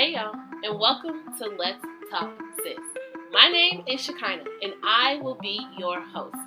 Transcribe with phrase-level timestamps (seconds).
[0.00, 0.34] Hey y'all,
[0.64, 2.32] and welcome to Let's Talk
[2.64, 2.78] Sis.
[3.32, 6.38] My name is Shekinah, and I will be your host.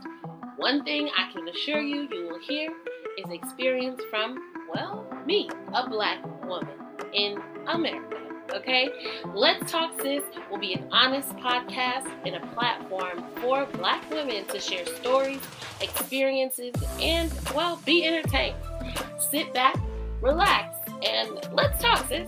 [0.56, 2.72] One thing I can assure you you will hear
[3.16, 4.40] is experience from,
[4.74, 6.80] well, me, a black woman
[7.14, 8.18] in America.
[8.56, 8.90] Okay?
[9.36, 14.60] Let's Talk Sis will be an honest podcast and a platform for black women to
[14.60, 15.42] share stories,
[15.80, 18.58] experiences, and, well, be entertained.
[19.20, 19.76] Sit back,
[20.22, 22.28] relax, and let's talk, sis.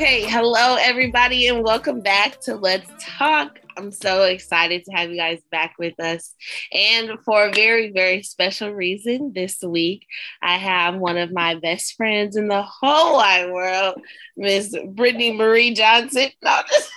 [0.00, 3.58] Okay, hello everybody, and welcome back to Let's Talk.
[3.76, 6.34] I'm so excited to have you guys back with us.
[6.72, 10.06] And for a very, very special reason, this week
[10.42, 14.00] I have one of my best friends in the whole wide world,
[14.38, 16.30] Miss Brittany Marie Johnson.
[16.42, 16.90] No, just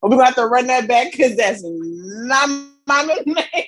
[0.00, 2.48] We're gonna have to run that back because that's not
[2.86, 3.66] my name.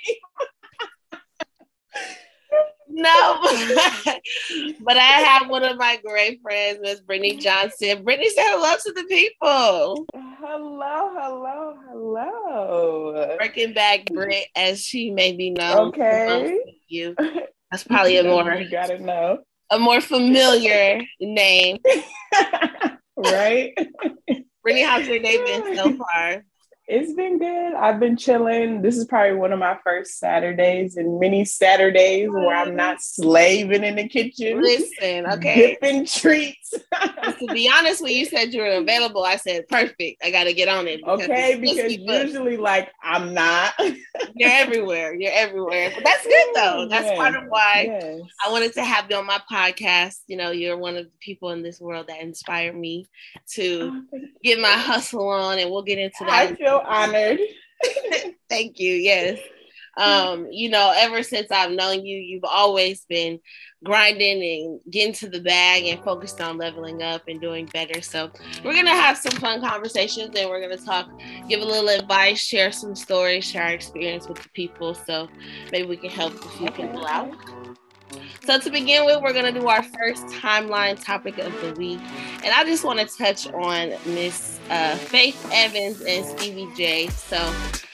[2.97, 3.41] No,
[4.80, 8.05] but I have one of my great friends, Miss Brittany Johnson.
[8.05, 10.06] Brittany, say hello to the people.
[10.14, 13.36] Hello, hello, hello.
[13.36, 15.89] Breaking back Brit, as she may be known.
[15.89, 16.61] Okay.
[16.86, 17.17] You.
[17.73, 21.79] That's probably a more you gotta know a more familiar name,
[23.17, 23.75] right?
[24.62, 26.45] Brittany, how's your day been so far?
[26.86, 27.74] It's been good.
[27.74, 28.82] I've been chilling.
[28.82, 33.84] This is probably one of my first Saturdays and many Saturdays where I'm not slaving
[33.84, 34.60] in the kitchen.
[34.60, 35.78] Listen, okay.
[35.80, 36.74] Dipping treats.
[37.38, 40.22] to be honest, when you said you were available, I said perfect.
[40.22, 41.00] I got to get on it.
[41.00, 43.72] Because okay, because usually, like, I'm not.
[44.34, 45.14] You're everywhere.
[45.14, 45.90] You're everywhere.
[45.94, 46.86] But that's good though.
[46.90, 48.20] That's yes, part of why yes.
[48.44, 50.16] I wanted to have you on my podcast.
[50.27, 53.06] You know, you're one of the people in this world that inspired me
[53.52, 56.58] to oh, get my hustle on, and we'll get into that.
[56.75, 57.41] Feel honored.
[58.48, 58.94] Thank you.
[58.94, 59.39] Yes.
[59.97, 63.39] Um, you know, ever since I've known you, you've always been
[63.84, 68.00] grinding and getting to the bag and focused on leveling up and doing better.
[68.02, 68.30] So
[68.64, 71.08] we're gonna have some fun conversations and we're gonna talk,
[71.48, 74.95] give a little advice, share some stories, share our experience with the people.
[74.95, 75.29] So
[75.70, 77.33] maybe we can help a few people out.
[78.44, 82.00] So to begin with, we're gonna do our first timeline topic of the week,
[82.44, 87.08] and I just want to touch on Miss uh, Faith Evans and Stevie J.
[87.08, 87.38] So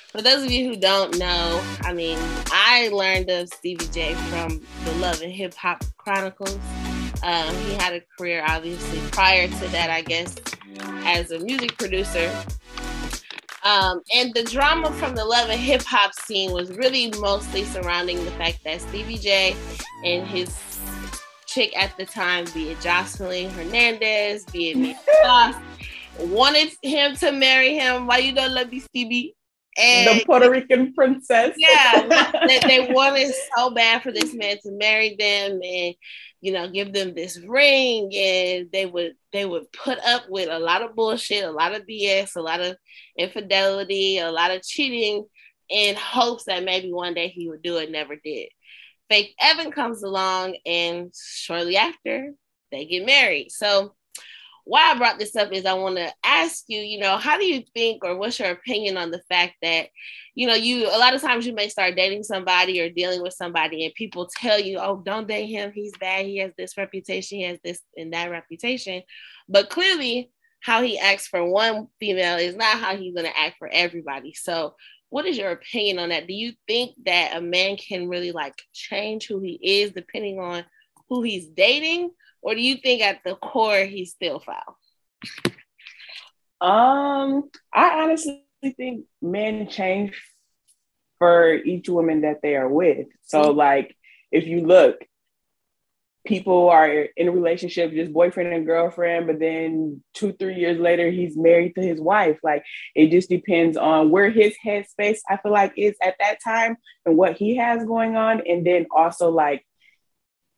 [0.08, 2.18] for those of you who don't know, I mean,
[2.50, 6.58] I learned of Stevie J from the Love and Hip Hop Chronicles.
[7.22, 10.34] Um, he had a career, obviously, prior to that, I guess,
[11.04, 12.28] as a music producer.
[13.62, 18.24] Um, and the drama from the love and hip hop scene was really mostly surrounding
[18.24, 19.54] the fact that Stevie J
[20.04, 20.58] and his
[21.46, 25.58] chick at the time, be it Joseline Hernandez, be it Faust,
[26.18, 28.06] wanted him to marry him.
[28.06, 29.34] Why you don't love me, Stevie?
[29.78, 31.54] And the Puerto Rican princess.
[31.56, 35.94] Yeah, they, they wanted so bad for this man to marry them, and
[36.40, 40.58] you know, give them this ring and they would they would put up with a
[40.58, 42.76] lot of bullshit, a lot of BS, a lot of
[43.16, 45.26] infidelity, a lot of cheating
[45.68, 48.48] in hopes that maybe one day he would do it, never did.
[49.08, 52.32] Faith Evan comes along and shortly after
[52.72, 53.50] they get married.
[53.50, 53.94] So
[54.70, 57.44] why I brought this up is I want to ask you, you know, how do
[57.44, 59.88] you think or what's your opinion on the fact that,
[60.36, 63.32] you know, you a lot of times you may start dating somebody or dealing with
[63.32, 65.72] somebody and people tell you, oh, don't date him.
[65.74, 66.24] He's bad.
[66.24, 67.38] He has this reputation.
[67.38, 69.02] He has this and that reputation.
[69.48, 70.30] But clearly,
[70.60, 74.34] how he acts for one female is not how he's going to act for everybody.
[74.34, 74.76] So,
[75.08, 76.28] what is your opinion on that?
[76.28, 80.64] Do you think that a man can really like change who he is depending on
[81.08, 82.12] who he's dating?
[82.42, 84.76] Or do you think at the core he's still foul?
[86.60, 88.44] Um, I honestly
[88.76, 90.20] think men change
[91.18, 93.06] for each woman that they are with.
[93.22, 93.58] So, mm-hmm.
[93.58, 93.96] like,
[94.30, 95.04] if you look,
[96.26, 101.10] people are in a relationship, just boyfriend and girlfriend, but then two, three years later,
[101.10, 102.38] he's married to his wife.
[102.42, 102.64] Like,
[102.94, 107.16] it just depends on where his headspace, I feel like, is at that time and
[107.16, 108.42] what he has going on.
[108.46, 109.64] And then also, like,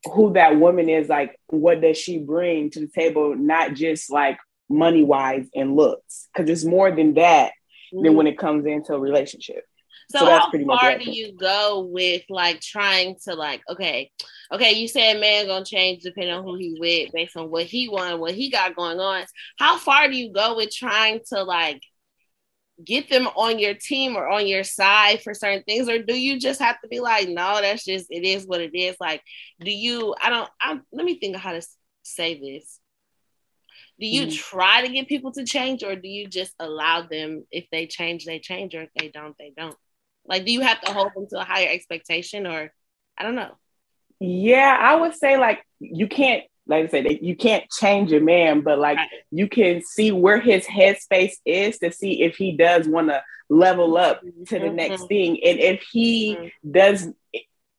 [0.05, 4.39] who that woman is like what does she bring to the table not just like
[4.69, 7.53] money wise and looks because it's more than that
[7.95, 8.03] mm.
[8.03, 9.65] than when it comes into a relationship.
[10.11, 14.11] So, so how far do you go with like trying to like okay
[14.51, 17.89] okay you said man gonna change depending on who he with based on what he
[17.89, 19.25] want what he got going on.
[19.59, 21.83] How far do you go with trying to like
[22.85, 26.39] get them on your team or on your side for certain things or do you
[26.39, 28.97] just have to be like no that's just it is what it is.
[29.01, 29.23] Like
[29.61, 31.63] do you i don't i let me think of how to
[32.03, 32.79] say this.
[34.01, 37.45] Do you mm try to get people to change or do you just allow them
[37.51, 39.77] if they change they change or if they don't they don't?
[40.27, 42.73] Like do you have to hold them to a higher expectation or
[43.17, 43.53] i don't know.
[44.19, 48.63] Yeah i would say like you can't like I said, you can't change a man,
[48.63, 49.09] but like right.
[49.31, 53.99] you can see where his headspace is to see if he does want to level
[53.99, 54.27] up to
[54.59, 54.77] the mm-hmm.
[54.77, 55.39] next thing.
[55.45, 56.71] And if he mm-hmm.
[56.71, 57.09] does,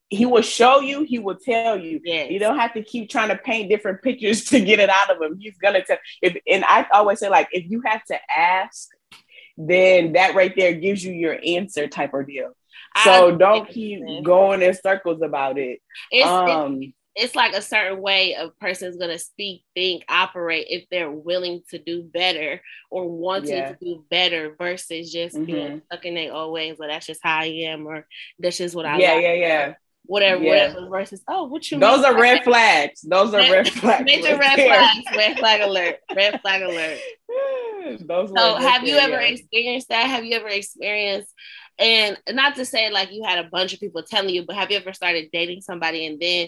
[0.10, 2.02] he will show you, he will tell you.
[2.04, 2.30] Yes.
[2.30, 5.20] You don't have to keep trying to paint different pictures to get it out of
[5.20, 5.40] him.
[5.40, 8.90] He's gonna tell if and I always say, like, if you have to ask,
[9.58, 12.52] then that right there gives you your answer type of deal.
[13.04, 15.82] So don't keep going in circles about it.
[16.12, 20.68] It's, um, it's, it's like a certain way a person is gonna speak, think, operate
[20.70, 23.72] if they're willing to do better or wanting yeah.
[23.72, 25.46] to do better versus just mm-hmm.
[25.46, 26.78] being stuck in their old ways.
[26.80, 28.08] Well, that's just how I am, or
[28.40, 29.24] that's just what I yeah, like.
[29.24, 29.74] Yeah, yeah,
[30.06, 30.50] Whatever, yeah.
[30.50, 30.90] whatever.
[30.90, 31.80] Versus, oh, what you?
[31.80, 32.14] Those mean?
[32.14, 33.02] are red flags.
[33.02, 34.06] Those are red flags.
[34.06, 35.06] Major red flags.
[35.16, 35.98] Red flag alert.
[36.16, 37.00] Red flag alert.
[38.08, 40.08] Those so, have you ever experienced that?
[40.08, 41.32] Have you ever experienced
[41.80, 44.72] and not to say like you had a bunch of people telling you, but have
[44.72, 46.48] you ever started dating somebody and then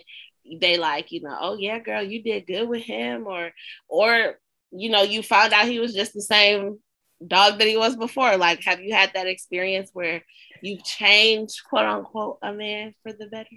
[0.59, 3.51] they like, you know, oh yeah, girl, you did good with him, or
[3.87, 4.35] or
[4.71, 6.79] you know, you found out he was just the same
[7.25, 8.37] dog that he was before.
[8.37, 10.23] Like, have you had that experience where
[10.61, 13.47] you've changed, quote unquote, a man for the better?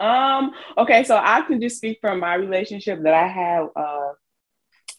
[0.00, 4.12] Um, okay, so I can just speak from my relationship that I have uh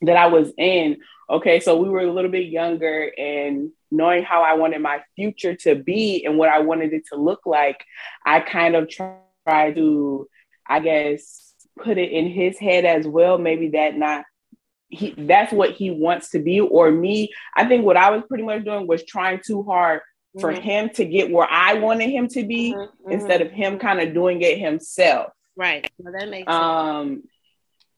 [0.02, 0.98] that I was in.
[1.30, 5.56] Okay, so we were a little bit younger and knowing how I wanted my future
[5.56, 7.84] to be and what I wanted it to look like,
[8.26, 10.28] I kind of tried to
[10.70, 13.38] I guess, put it in his head as well.
[13.38, 14.26] Maybe that not
[14.90, 17.32] he that's what he wants to be or me.
[17.56, 20.02] I think what I was pretty much doing was trying too hard
[20.40, 20.62] for mm-hmm.
[20.62, 22.82] him to get where I wanted him to be mm-hmm.
[22.82, 23.12] mm-hmm.
[23.12, 25.32] instead of him kind of doing it himself.
[25.56, 25.90] Right.
[25.98, 27.28] Well, that makes um, sense.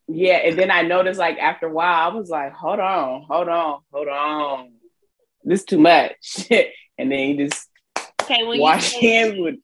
[0.07, 3.47] Yeah, and then I noticed like after a while, I was like, hold on, hold
[3.47, 4.71] on, hold on.
[5.43, 6.47] This too much.
[6.97, 7.67] and then he just
[8.21, 9.55] okay, when wash hands with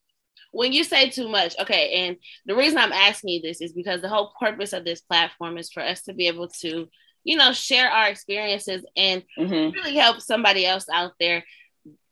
[0.57, 2.17] when you say too much, okay, and
[2.47, 5.71] the reason I'm asking you this is because the whole purpose of this platform is
[5.71, 6.87] for us to be able to,
[7.23, 9.71] you know, share our experiences and mm-hmm.
[9.75, 11.43] really help somebody else out there,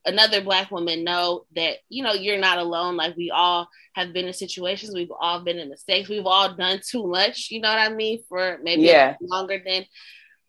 [0.05, 2.95] another black woman know that, you know, you're not alone.
[2.95, 6.81] Like we all have been in situations, we've all been in mistakes, we've all done
[6.87, 9.15] too much, you know what I mean, for maybe yeah.
[9.21, 9.85] longer than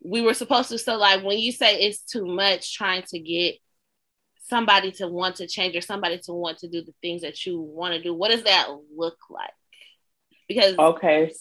[0.05, 0.77] we were supposed to.
[0.77, 3.55] So like when you say it's too much trying to get
[4.49, 7.59] somebody to want to change or somebody to want to do the things that you
[7.59, 9.51] want to do what does that look like
[10.47, 11.31] because okay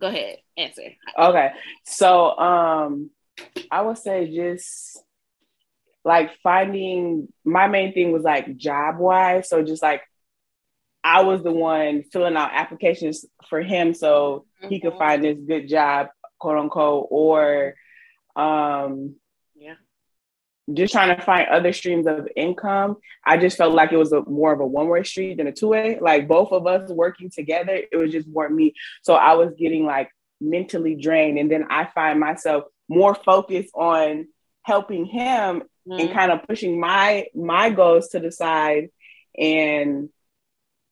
[0.00, 1.50] go ahead answer okay
[1.84, 3.10] so um
[3.70, 5.02] i would say just
[6.04, 10.02] like finding my main thing was like job wise so just like
[11.04, 14.72] i was the one filling out applications for him so mm-hmm.
[14.72, 14.98] he could mm-hmm.
[14.98, 17.74] find this good job quote unquote or
[18.34, 19.16] um
[20.72, 22.96] just trying to find other streams of income.
[23.24, 25.52] I just felt like it was a more of a one way street than a
[25.52, 25.98] two way.
[26.00, 28.74] Like both of us working together, it was just more me.
[29.02, 30.10] So I was getting like
[30.40, 31.38] mentally drained.
[31.38, 34.26] And then I find myself more focused on
[34.62, 36.00] helping him mm-hmm.
[36.00, 38.90] and kind of pushing my my goals to the side
[39.38, 40.08] and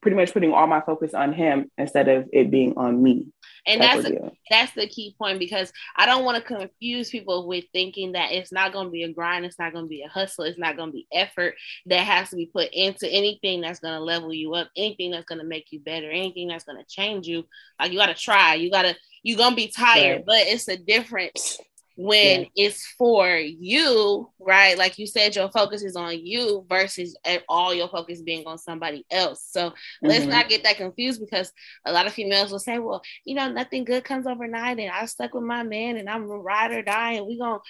[0.00, 3.26] pretty much putting all my focus on him instead of it being on me.
[3.66, 7.64] And that's a, that's the key point because I don't want to confuse people with
[7.72, 10.08] thinking that it's not going to be a grind, it's not going to be a
[10.08, 11.54] hustle, it's not going to be effort
[11.86, 15.24] that has to be put into anything that's going to level you up, anything that's
[15.24, 17.44] going to make you better, anything that's going to change you.
[17.80, 20.26] Like you got to try, you got to you're going to be tired, right.
[20.26, 21.58] but it's a difference
[21.96, 22.48] when yeah.
[22.56, 24.76] it's for you, right?
[24.76, 27.16] Like you said, your focus is on you versus
[27.48, 29.46] all your focus being on somebody else.
[29.50, 30.06] So mm-hmm.
[30.06, 31.52] let's not get that confused because
[31.84, 35.06] a lot of females will say, well, you know, nothing good comes overnight and I
[35.06, 37.60] stuck with my man and I'm ride or die and we gonna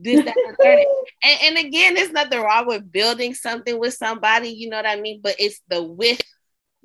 [0.00, 0.84] this, that, and third.
[1.24, 5.00] and, and again, there's nothing wrong with building something with somebody, you know what I
[5.00, 5.20] mean?
[5.22, 6.20] But it's the with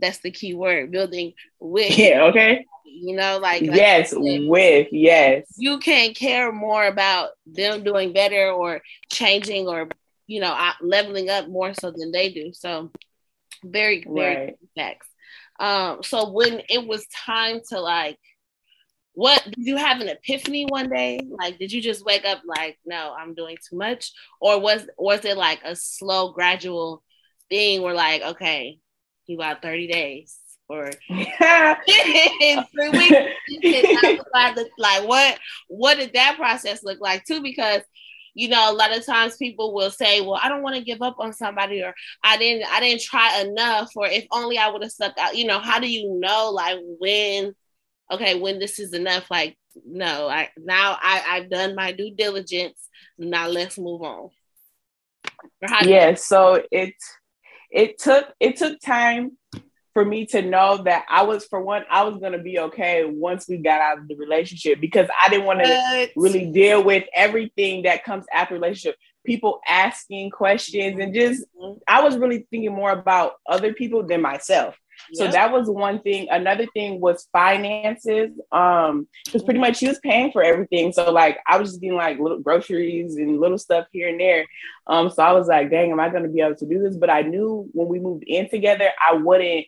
[0.04, 1.98] that's the key word, building with.
[1.98, 7.32] Yeah, okay you know, like, like yes, said, with yes, you can care more about
[7.46, 8.82] them doing better or
[9.12, 9.90] changing or
[10.28, 12.54] you know leveling up more so than they do.
[12.54, 12.92] So
[13.64, 14.56] very very right.
[14.76, 15.08] facts.
[15.60, 18.20] Um, so when it was time to like,
[19.14, 21.20] what did you have an epiphany one day?
[21.28, 25.26] Like, did you just wake up like, no, I'm doing too much, or was was
[25.26, 27.04] it like a slow, gradual
[27.50, 28.80] thing where like, okay,
[29.28, 30.38] you got 30 days
[30.70, 34.22] or in three weeks.
[34.78, 37.42] like what what did that process look like too?
[37.42, 37.82] Because
[38.36, 41.02] you know, a lot of times people will say, "Well, I don't want to give
[41.02, 44.82] up on somebody," or "I didn't, I didn't try enough," or "If only I would
[44.82, 47.54] have stuck out." You know, how do you know, like, when,
[48.12, 49.30] okay, when this is enough?
[49.30, 52.90] Like, no, I now I I've done my due diligence.
[53.20, 54.30] Now let's move on.
[55.84, 56.96] Yeah, so it
[57.74, 59.38] it took it took time
[59.94, 63.48] for me to know that I was, for one, I was gonna be okay once
[63.48, 67.84] we got out of the relationship because I didn't want to really deal with everything
[67.84, 68.96] that comes after relationship.
[69.26, 71.78] People asking questions and just, mm-hmm.
[71.88, 74.76] I was really thinking more about other people than myself.
[75.14, 76.28] So that was one thing.
[76.30, 78.32] Another thing was finances.
[78.52, 80.92] Um, because pretty much she was paying for everything.
[80.94, 84.46] So like I was just getting like little groceries and little stuff here and there.
[84.88, 86.96] Um, so I was like, dang, am I gonna be able to do this?
[86.96, 89.66] But I knew when we moved in together, I wouldn't,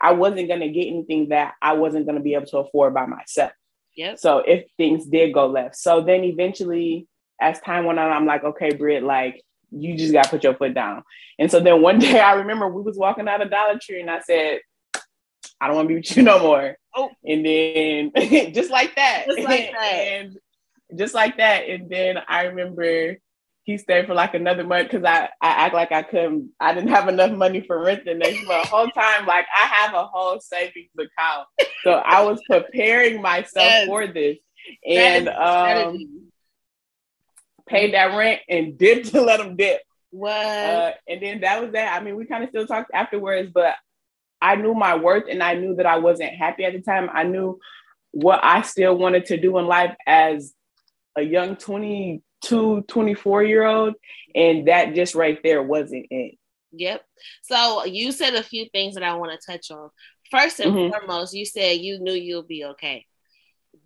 [0.00, 3.52] I wasn't gonna get anything that I wasn't gonna be able to afford by myself.
[3.96, 4.16] Yeah.
[4.16, 5.76] So if things did go left.
[5.76, 7.06] So then eventually
[7.40, 9.42] as time went on, I'm like, okay, Britt, like
[9.76, 11.02] you just got to put your foot down.
[11.38, 14.10] And so then one day I remember we was walking out of Dollar Tree and
[14.10, 14.60] I said,
[15.60, 16.76] I don't want to be with you no more.
[16.94, 17.10] Oh.
[17.24, 18.12] And then
[18.52, 19.24] just like that.
[19.26, 19.84] Just like that.
[19.84, 20.38] and
[20.96, 21.68] just like that.
[21.68, 23.16] And then I remember
[23.64, 26.90] he stayed for like another month because I, I act like I couldn't, I didn't
[26.90, 28.68] have enough money for rent the next month.
[28.68, 31.48] whole time, like I have a whole savings account.
[31.82, 33.86] So I was preparing myself yes.
[33.86, 34.36] for this.
[34.86, 36.30] And um,
[37.68, 39.80] paid that rent and dipped to let them dip.
[40.10, 40.32] What?
[40.36, 42.00] Uh, and then that was that.
[42.00, 43.74] I mean, we kind of still talked afterwards, but
[44.40, 47.08] I knew my worth and I knew that I wasn't happy at the time.
[47.12, 47.58] I knew
[48.12, 50.52] what I still wanted to do in life as
[51.16, 53.94] a young 22, 24 year old.
[54.34, 56.38] And that just right there wasn't it.
[56.72, 57.02] Yep.
[57.42, 59.90] So you said a few things that I want to touch on.
[60.30, 60.90] First and mm-hmm.
[60.90, 63.06] foremost, you said you knew you'll be okay.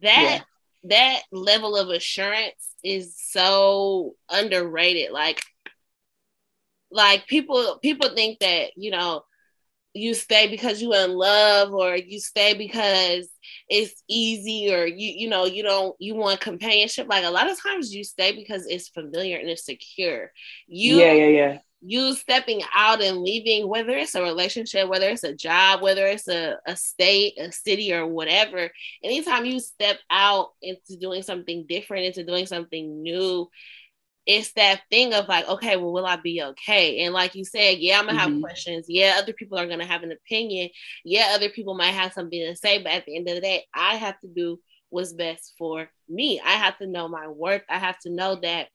[0.03, 0.41] That yeah.
[0.89, 5.13] That level of assurance is so underrated.
[5.13, 5.41] Like,
[6.91, 9.23] like people people think that you know
[9.95, 13.29] you stay because you're in love or you stay because
[13.69, 17.09] it's easy or you you know you don't you want companionship.
[17.09, 20.33] Like a lot of times you stay because it's familiar and it's secure.
[20.67, 25.25] You yeah yeah yeah you stepping out and leaving, whether it's a relationship, whether it's
[25.25, 28.71] a job, whether it's a, a state, a city, or whatever,
[29.03, 33.49] anytime you step out into doing something different, into doing something new,
[34.27, 37.01] it's that thing of like, okay, well, will I be okay?
[37.01, 38.33] And like you said, yeah, I'm gonna mm-hmm.
[38.35, 38.87] have questions.
[38.89, 40.69] Yeah, other people are gonna have an opinion.
[41.05, 43.65] Yeah, other people might have something to say, but at the end of the day,
[43.75, 46.41] I have to do what's best for me.
[46.45, 47.63] I have to know my worth.
[47.71, 48.69] I have to know that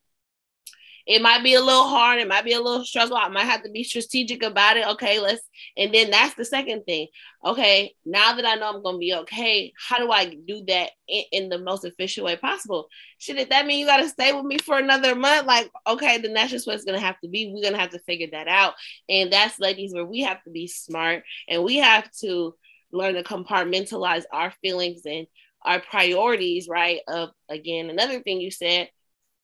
[1.06, 2.20] it might be a little hard.
[2.20, 3.18] It might be a little struggle.
[3.18, 4.88] I might have to be strategic about it.
[4.88, 5.42] Okay, let's.
[5.76, 7.08] And then that's the second thing.
[7.46, 11.24] Okay, now that I know I'm to be okay, how do I do that in,
[11.32, 12.88] in the most efficient way possible?
[13.18, 15.46] Should that mean you got to stay with me for another month?
[15.46, 17.52] Like, okay, then that's just what it's going to have to be.
[17.54, 18.76] We're to have to figure that out.
[19.10, 22.56] And that's, ladies, where we have to be smart and we have to
[22.94, 25.28] learn to compartmentalize our feelings and
[25.64, 27.02] our priorities, right?
[27.08, 28.90] Of again, another thing you said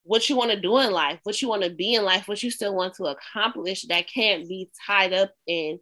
[0.10, 2.42] what you want to do in life, what you want to be in life, what
[2.42, 5.80] you still want to accomplish that can't be tied up in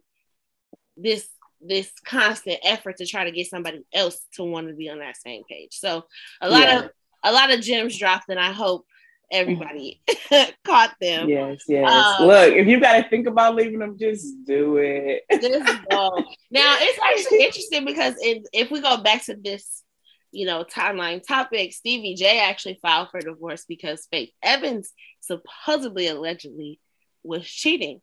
[0.98, 1.26] this
[1.62, 5.16] this constant effort to try to get somebody else to want to be on that
[5.16, 5.70] same page.
[5.72, 6.04] So
[6.42, 6.78] a lot yeah.
[6.80, 6.90] of
[7.24, 8.84] a lot of gems dropped and I hope
[9.32, 10.02] everybody
[10.62, 11.26] caught them.
[11.30, 11.90] Yes, yes.
[11.90, 15.22] Um, Look, if you got to think about leaving them, just do it.
[15.40, 16.22] just go.
[16.50, 19.84] Now it's actually interesting because if we go back to this
[20.30, 26.80] you know, timeline topic, Stevie J actually filed for divorce because Faith Evans supposedly allegedly
[27.22, 28.00] was cheating.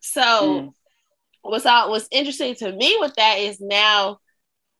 [0.00, 0.72] So mm.
[1.42, 4.18] what's all what's interesting to me with that is now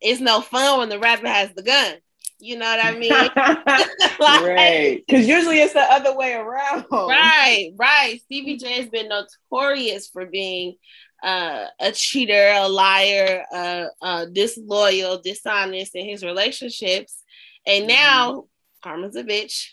[0.01, 1.95] it's no fun when the rapper has the gun.
[2.39, 3.13] You know what I mean?
[4.19, 5.03] like, right.
[5.07, 6.87] Because usually it's the other way around.
[6.91, 8.21] Right, right.
[8.25, 10.75] Stevie J has been notorious for being
[11.23, 17.23] uh, a cheater, a liar, uh, uh, disloyal, dishonest in his relationships.
[17.67, 17.95] And mm-hmm.
[17.95, 18.91] now mm-hmm.
[18.91, 19.69] Karma's a bitch.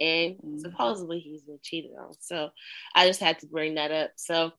[0.00, 0.58] And mm-hmm.
[0.58, 2.12] supposedly he's been cheated on.
[2.18, 2.50] So
[2.94, 4.10] I just had to bring that up.
[4.16, 4.50] So,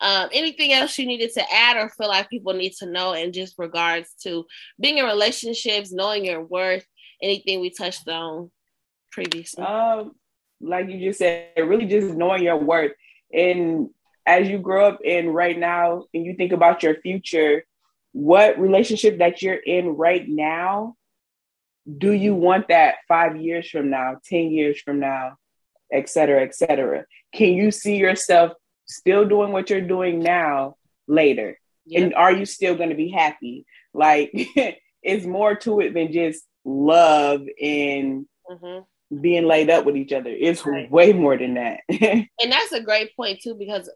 [0.00, 3.32] um, anything else you needed to add or feel like people need to know in
[3.32, 4.46] just regards to
[4.78, 6.86] being in relationships, knowing your worth,
[7.20, 8.52] anything we touched on
[9.10, 9.64] previously?
[9.64, 10.12] Um,
[10.60, 12.92] like you just said, really just knowing your worth.
[13.32, 13.88] And
[14.26, 17.64] as you grow up in right now and you think about your future,
[18.12, 20.96] what relationship that you're in right now,
[21.98, 25.36] do you want that five years from now, 10 years from now,
[25.92, 27.04] et cetera, et cetera?
[27.34, 28.52] Can you see yourself
[28.86, 30.76] still doing what you're doing now
[31.06, 31.58] later?
[31.86, 32.02] Yep.
[32.02, 33.66] And are you still going to be happy?
[33.92, 34.30] Like,
[35.02, 38.80] it's more to it than just love and mm-hmm
[39.20, 40.30] being laid up with each other.
[40.30, 40.90] It's right.
[40.90, 41.80] way more than that.
[41.88, 43.90] and that's a great point too, because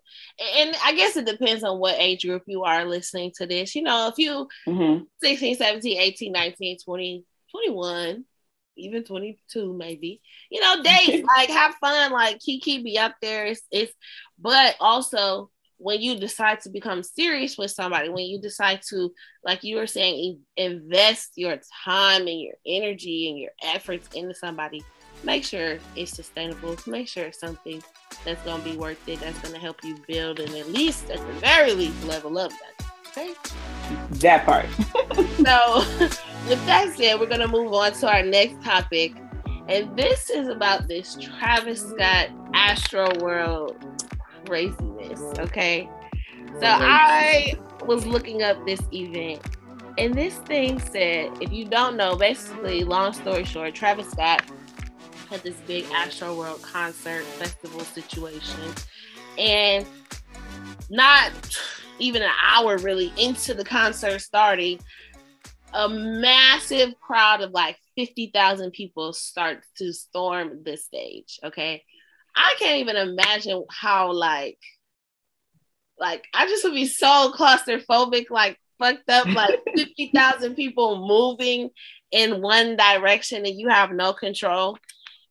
[0.56, 3.74] and I guess it depends on what age group you are listening to this.
[3.74, 5.04] You know, if you mm-hmm.
[5.22, 8.24] 16, 17, 18, 19, 20, 21,
[8.76, 13.46] even 22 maybe, you know, date, like have fun, like Kiki be up there.
[13.46, 13.92] It's, it's
[14.38, 19.12] but also when you decide to become serious with somebody, when you decide to,
[19.44, 24.84] like you were saying, invest your time and your energy and your efforts into somebody,
[25.24, 26.76] make sure it's sustainable.
[26.86, 27.82] Make sure it's something
[28.24, 31.10] that's going to be worth it, that's going to help you build and at least,
[31.10, 32.86] at the very least, level up that.
[33.08, 33.34] Okay?
[34.12, 34.66] That part.
[35.36, 35.84] so,
[36.48, 39.14] with that said, we're going to move on to our next topic.
[39.68, 43.76] And this is about this Travis Scott Astro World
[44.46, 45.20] craziness.
[45.38, 45.88] Okay.
[46.60, 49.40] So I was looking up this event,
[49.98, 54.42] and this thing said, if you don't know, basically, long story short, Travis Scott
[55.30, 58.74] had this big Astroworld concert festival situation,
[59.36, 59.86] and
[60.90, 61.32] not
[61.98, 64.78] even an hour really into the concert starting,
[65.74, 71.38] a massive crowd of like 50,000 people start to storm the stage.
[71.44, 71.82] Okay.
[72.34, 74.58] I can't even imagine how like
[75.98, 81.70] like I just would be so claustrophobic, like fucked up, like 50,000 people moving
[82.10, 84.78] in one direction and you have no control.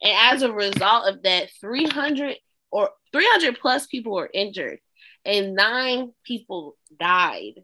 [0.01, 2.35] And as a result of that, 300
[2.71, 4.79] or 300 plus people were injured
[5.25, 7.63] and nine people died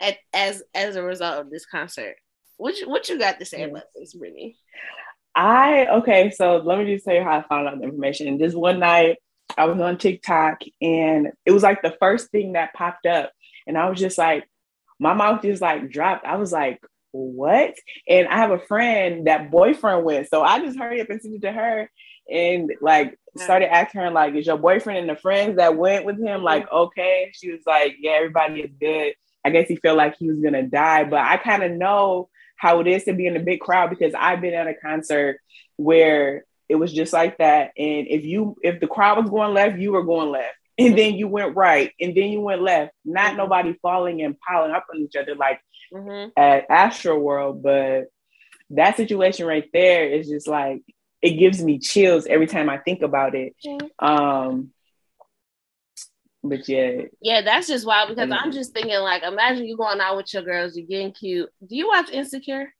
[0.00, 2.16] at, as as a result of this concert.
[2.56, 4.56] What you, what you got to say about this, Brittany?
[5.34, 8.38] I okay, so let me just tell you how I found out the information.
[8.38, 9.18] This one night
[9.56, 13.32] I was on TikTok and it was like the first thing that popped up.
[13.66, 14.48] And I was just like,
[14.98, 16.24] my mouth just like dropped.
[16.24, 16.80] I was like,
[17.12, 17.74] what?
[18.08, 20.28] And I have a friend that boyfriend went.
[20.28, 21.90] So I just hurry up and sent it to her
[22.30, 26.22] and like started asking her, like, is your boyfriend and the friends that went with
[26.22, 27.32] him like okay?
[27.34, 29.14] She was like, Yeah, everybody is good.
[29.44, 32.80] I guess he felt like he was gonna die, but I kind of know how
[32.80, 35.40] it is to be in a big crowd because I've been at a concert
[35.76, 37.72] where it was just like that.
[37.76, 40.54] And if you if the crowd was going left, you were going left.
[40.78, 42.94] And then you went right, and then you went left.
[43.04, 43.36] Not mm-hmm.
[43.36, 45.60] nobody falling and piling up on each other like
[45.92, 46.30] mm-hmm.
[46.36, 48.10] at Astroworld, but
[48.70, 50.82] that situation right there is just like
[51.22, 53.54] it gives me chills every time I think about it.
[53.64, 54.04] Mm-hmm.
[54.04, 54.70] Um,
[56.42, 57.02] but yeah.
[57.20, 60.42] Yeah, that's just wild because I'm just thinking like imagine you going out with your
[60.42, 61.50] girls, you're getting cute.
[61.66, 62.72] Do you watch Insecure?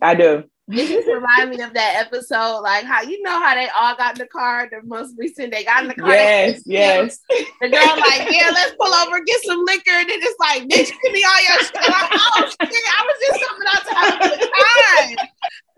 [0.00, 0.44] I do.
[0.72, 4.18] It just remind me of that episode, like how you know how they all got
[4.18, 4.68] in the car.
[4.70, 6.10] The most recent, they got in the car.
[6.10, 7.18] Yes, yes.
[7.60, 10.92] The girl like, yeah, let's pull over, get some liquor, and then it's like, bitch,
[11.02, 11.74] give me all your shit.
[11.74, 15.28] Like, oh shit, I was just coming out to have a good time.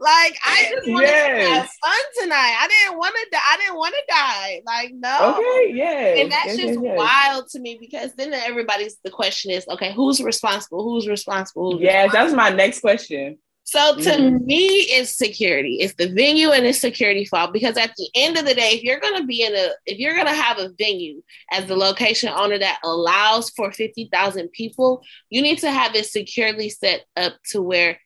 [0.02, 1.46] Like I just wanted yes.
[1.46, 2.56] to have fun tonight.
[2.58, 3.40] I didn't want to die.
[3.44, 4.62] I didn't want to die.
[4.66, 5.36] Like no.
[5.38, 5.72] Okay.
[5.74, 6.22] Yeah.
[6.22, 9.92] And that's yes, just yes, wild to me because then everybody's the question is okay,
[9.94, 10.82] who's responsible?
[10.82, 11.74] Who's responsible?
[11.74, 13.38] Who's yes, that's my next question.
[13.64, 14.44] So to mm-hmm.
[14.44, 15.78] me, it's security.
[15.80, 18.82] It's the venue and it's security fault because at the end of the day, if
[18.82, 22.58] you're gonna be in a, if you're gonna have a venue as the location owner
[22.58, 27.62] that allows for fifty thousand people, you need to have it securely set up to
[27.62, 27.98] where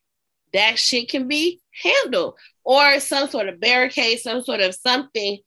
[0.53, 5.39] that shit can be handled or some sort of barricade, some sort of something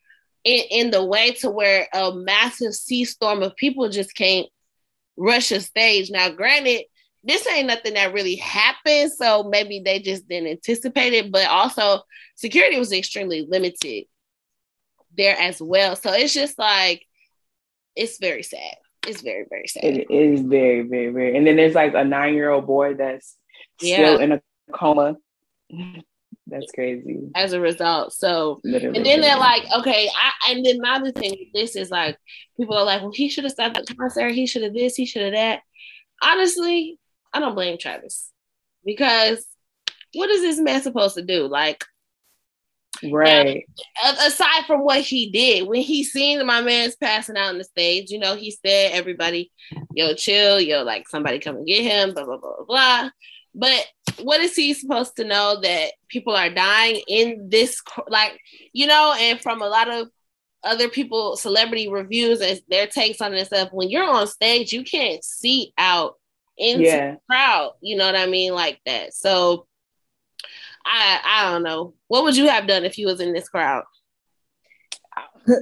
[0.44, 4.48] in, in the way to where a massive sea storm of people just can't
[5.18, 6.10] rush a stage.
[6.10, 6.84] Now, granted,
[7.24, 12.02] this ain't nothing that really happened, so maybe they just didn't anticipate it, but also
[12.36, 14.06] security was extremely limited
[15.18, 15.96] there as well.
[15.96, 17.06] So it's just like
[17.96, 18.76] it's very sad.
[19.08, 19.84] It's very, very sad.
[19.84, 21.38] It is very, very, very.
[21.38, 23.36] And then there's like a nine year old boy that's
[23.82, 23.96] yeah.
[23.96, 24.42] still in a
[24.74, 25.16] coma.
[26.52, 27.20] That's crazy.
[27.36, 28.12] As a result.
[28.12, 31.92] So Literally and then they're like, okay, I and then my other thing, this is
[31.92, 32.18] like
[32.58, 35.06] people are like, well, he should have stopped the concert, he should have this, he
[35.06, 35.62] should have that.
[36.24, 36.98] Honestly,
[37.34, 38.32] I don't blame Travis
[38.86, 39.46] because
[40.14, 41.48] what is this man supposed to do?
[41.48, 41.84] Like,
[43.04, 43.66] right.
[44.04, 47.64] Now, aside from what he did, when he seen my man's passing out on the
[47.64, 49.52] stage, you know, he said, everybody,
[49.94, 53.10] yo, chill, yo, like somebody come and get him, blah, blah, blah, blah.
[53.54, 53.86] But
[54.22, 58.40] what is he supposed to know that people are dying in this, like,
[58.74, 60.10] you know, and from a lot of
[60.64, 64.84] other people, celebrity reviews and their takes on this stuff, when you're on stage, you
[64.84, 66.19] can't see out
[66.60, 67.12] into yeah.
[67.12, 67.74] the crowd.
[67.82, 68.54] You know what I mean?
[68.54, 69.14] Like that.
[69.14, 69.68] So
[70.86, 71.94] I I don't know.
[72.08, 73.84] What would you have done if you was in this crowd?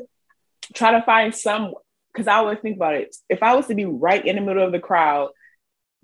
[0.73, 1.73] Try to find some
[2.11, 3.15] because I always think about it.
[3.29, 5.29] If I was to be right in the middle of the crowd,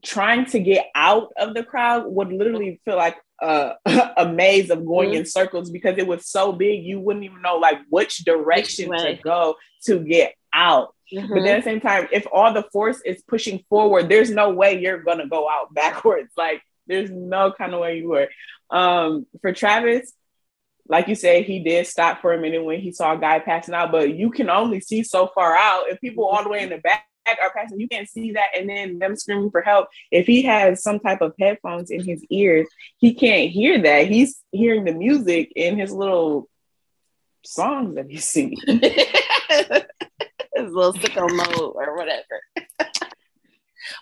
[0.03, 3.73] trying to get out of the crowd would literally feel like a,
[4.17, 5.19] a maze of going mm-hmm.
[5.19, 9.01] in circles because it was so big you wouldn't even know like which direction which
[9.01, 10.93] to go to get out.
[11.13, 11.33] Mm-hmm.
[11.33, 14.51] But then at the same time, if all the force is pushing forward, there's no
[14.51, 16.31] way you're gonna go out backwards.
[16.37, 18.29] Like there's no kind of way you were.
[18.69, 20.11] Um, for Travis,
[20.87, 23.73] like you said, he did stop for a minute when he saw a guy passing
[23.73, 25.85] out, but you can only see so far out.
[25.87, 27.05] If people all the way in the back
[27.41, 29.87] are passing, you can't see that, and then them screaming for help.
[30.11, 34.07] If he has some type of headphones in his ears, he can't hear that.
[34.07, 36.49] He's hearing the music in his little
[37.45, 38.57] songs that he's singing.
[40.55, 42.41] his little sicko mode or whatever.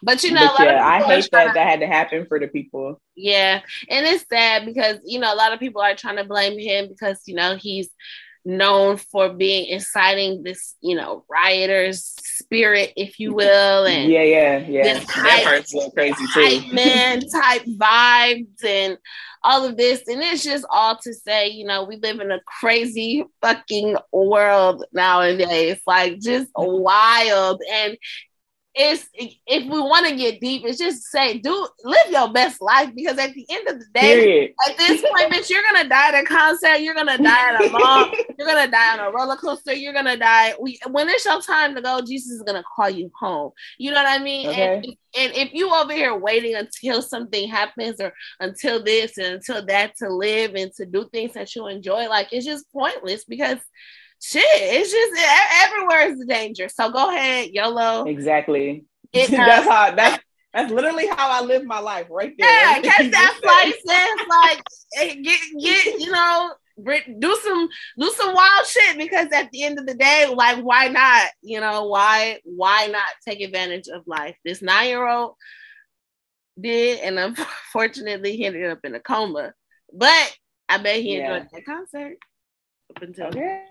[0.04, 3.02] But you know, but yeah, I hate that that had to happen for the people.
[3.16, 6.60] Yeah, and it's sad because you know a lot of people are trying to blame
[6.60, 7.90] him because you know he's
[8.44, 14.58] known for being inciting this you know rioters spirit, if you will, and yeah, yeah,
[14.60, 14.84] yeah.
[14.84, 16.74] This that part's a little crazy too.
[16.74, 18.98] man type vibes and
[19.44, 22.40] all of this, and it's just all to say, you know, we live in a
[22.46, 27.98] crazy fucking world nowadays, like just wild, and
[28.74, 32.90] it's if we want to get deep, it's just say, do live your best life
[32.96, 34.54] because at the end of the day, Period.
[34.68, 37.70] at this point, bitch, you're gonna die at a concert, you're gonna die at a
[37.70, 40.54] mall, you're gonna die on a roller coaster, you're gonna die.
[40.60, 43.52] We when it's your time to go, Jesus is gonna call you home.
[43.78, 44.48] You know what I mean?
[44.48, 44.76] Okay.
[44.76, 49.66] And, and if you over here waiting until something happens or until this and until
[49.66, 53.58] that to live and to do things that you enjoy, like it's just pointless because
[54.22, 55.14] shit, it's just
[55.66, 56.70] everywhere is the danger.
[56.70, 58.06] So go ahead, YOLO.
[58.06, 58.86] Exactly.
[59.12, 62.50] It, that's how that's that's literally how I live my life right there.
[62.50, 64.64] Yeah, catch that license, like
[64.98, 66.54] eh, get get you know
[67.20, 70.88] do some do some wild shit because at the end of the day, like why
[70.88, 71.30] not?
[71.42, 74.36] You know why why not take advantage of life?
[74.46, 75.36] This nine year old
[76.60, 79.54] did, and unfortunately he ended up in a coma.
[79.94, 80.38] But
[80.70, 81.60] I bet he enjoyed yeah.
[81.60, 82.18] that concert
[82.96, 83.64] up until okay.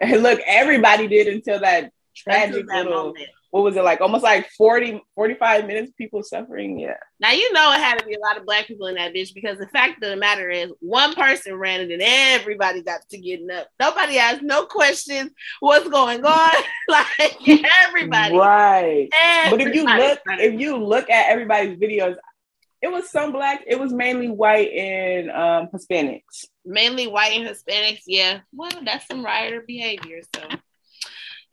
[0.00, 3.04] And look, everybody did until that tragic until that little.
[3.06, 3.28] Moment.
[3.50, 4.02] What was it like?
[4.02, 6.78] Almost like 40, 45 minutes, people suffering.
[6.78, 6.98] Yeah.
[7.18, 9.32] Now you know it had to be a lot of black people in that bitch
[9.32, 13.16] because the fact of the matter is, one person ran it and everybody got to
[13.16, 13.68] getting up.
[13.80, 15.30] Nobody asked no questions.
[15.60, 16.50] What's going on?
[16.88, 18.36] like everybody.
[18.36, 19.08] Right.
[19.18, 22.16] Everybody but if you look, if you look at everybody's videos,
[22.80, 23.64] it was some black.
[23.66, 26.46] It was mainly white and um, Hispanics.
[26.64, 28.02] Mainly white and Hispanics.
[28.06, 28.40] Yeah.
[28.52, 30.20] Well, that's some rioter behavior.
[30.34, 30.42] So,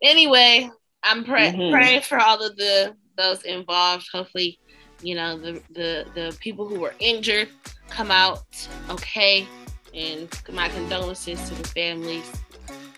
[0.03, 0.69] anyway,
[1.03, 1.73] I'm pray- mm-hmm.
[1.73, 4.07] praying for all of the those involved.
[4.11, 4.59] Hopefully,
[5.01, 7.49] you know the the the people who were injured
[7.89, 8.43] come out
[8.89, 9.47] okay,
[9.93, 12.31] and my condolences to the families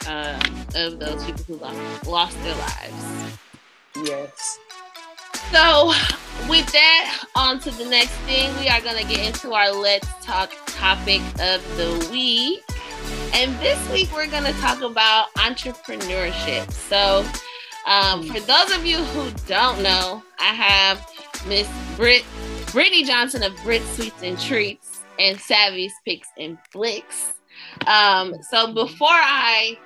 [0.07, 0.39] uh,
[0.75, 3.37] of those people who lost, lost their lives.
[4.03, 4.59] Yes.
[5.52, 5.93] So,
[6.50, 8.56] with that, on to the next thing.
[8.60, 12.63] We are going to get into our Let's Talk topic of the week.
[13.34, 16.71] And this week, we're going to talk about entrepreneurship.
[16.71, 17.26] So,
[17.86, 21.06] um, for those of you who don't know, I have
[21.47, 22.26] Miss Brit
[22.71, 27.34] Brittany Johnson of Brit Sweets and Treats and Savvy's Picks and Flicks.
[27.86, 29.78] Um, so before I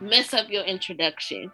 [0.00, 1.50] mess up your introduction,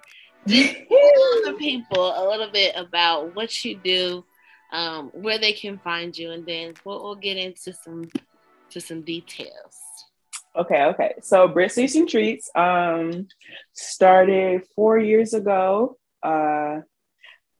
[0.47, 4.25] tell the people a little bit about what you do,
[4.73, 8.11] um, where they can find you, and then we'll, we'll get into some
[8.71, 9.79] to some details.
[10.57, 11.15] Okay, okay.
[11.23, 13.27] So Brit and Treats um,
[13.73, 15.99] started four years ago.
[16.23, 16.81] Uh,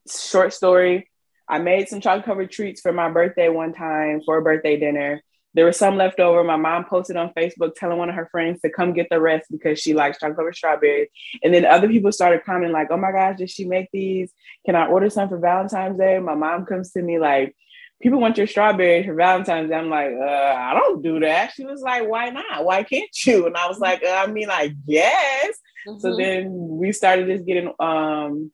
[0.09, 1.09] short story.
[1.47, 5.21] I made some chocolate covered treats for my birthday one time for a birthday dinner.
[5.55, 6.43] There was some left over.
[6.43, 9.47] My mom posted on Facebook telling one of her friends to come get the rest
[9.49, 11.07] because she likes chocolate covered strawberries.
[11.43, 14.33] And then other people started commenting like, "Oh my gosh, did she make these?
[14.65, 17.55] Can I order some for Valentine's Day?" My mom comes to me like,
[18.01, 21.65] "People want your strawberries for Valentine's Day." I'm like, uh, "I don't do that." She
[21.65, 22.65] was like, "Why not?
[22.65, 25.99] Why can't you?" And I was like, uh, "I mean, I guess." Mm-hmm.
[25.99, 28.51] So then we started just getting um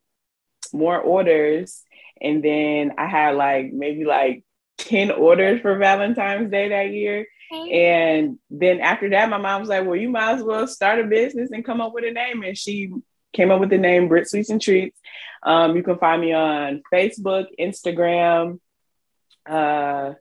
[0.72, 1.82] more orders,
[2.20, 4.44] and then I had like maybe like
[4.84, 7.26] 10 orders for Valentine's Day that year.
[7.52, 11.04] And then after that, my mom was like, Well, you might as well start a
[11.04, 12.42] business and come up with a name.
[12.42, 12.92] And she
[13.32, 14.98] came up with the name Brit Sweets and Treats.
[15.42, 18.58] Um, you can find me on Facebook, Instagram,
[19.44, 20.14] uh,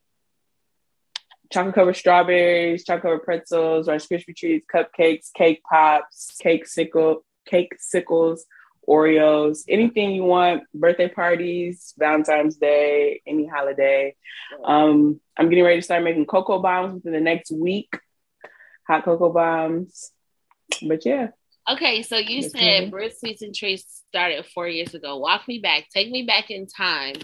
[1.52, 7.74] chocolate covered strawberries, chocolate covered pretzels, Rice Krispie treats, cupcakes, cake pops, cake sickle, cake
[7.78, 8.46] sickles,
[8.88, 14.16] Oreos, anything you want, birthday parties, Valentine's Day, any holiday.
[14.64, 17.94] Um, I'm getting ready to start making cocoa bombs within the next week.
[18.88, 20.12] Hot cocoa bombs.
[20.82, 21.30] But yeah.
[21.70, 22.90] Okay, so you said mm-hmm.
[22.90, 25.18] Brit Sweets and Treats started four years ago.
[25.18, 27.16] Walk me back, take me back in time.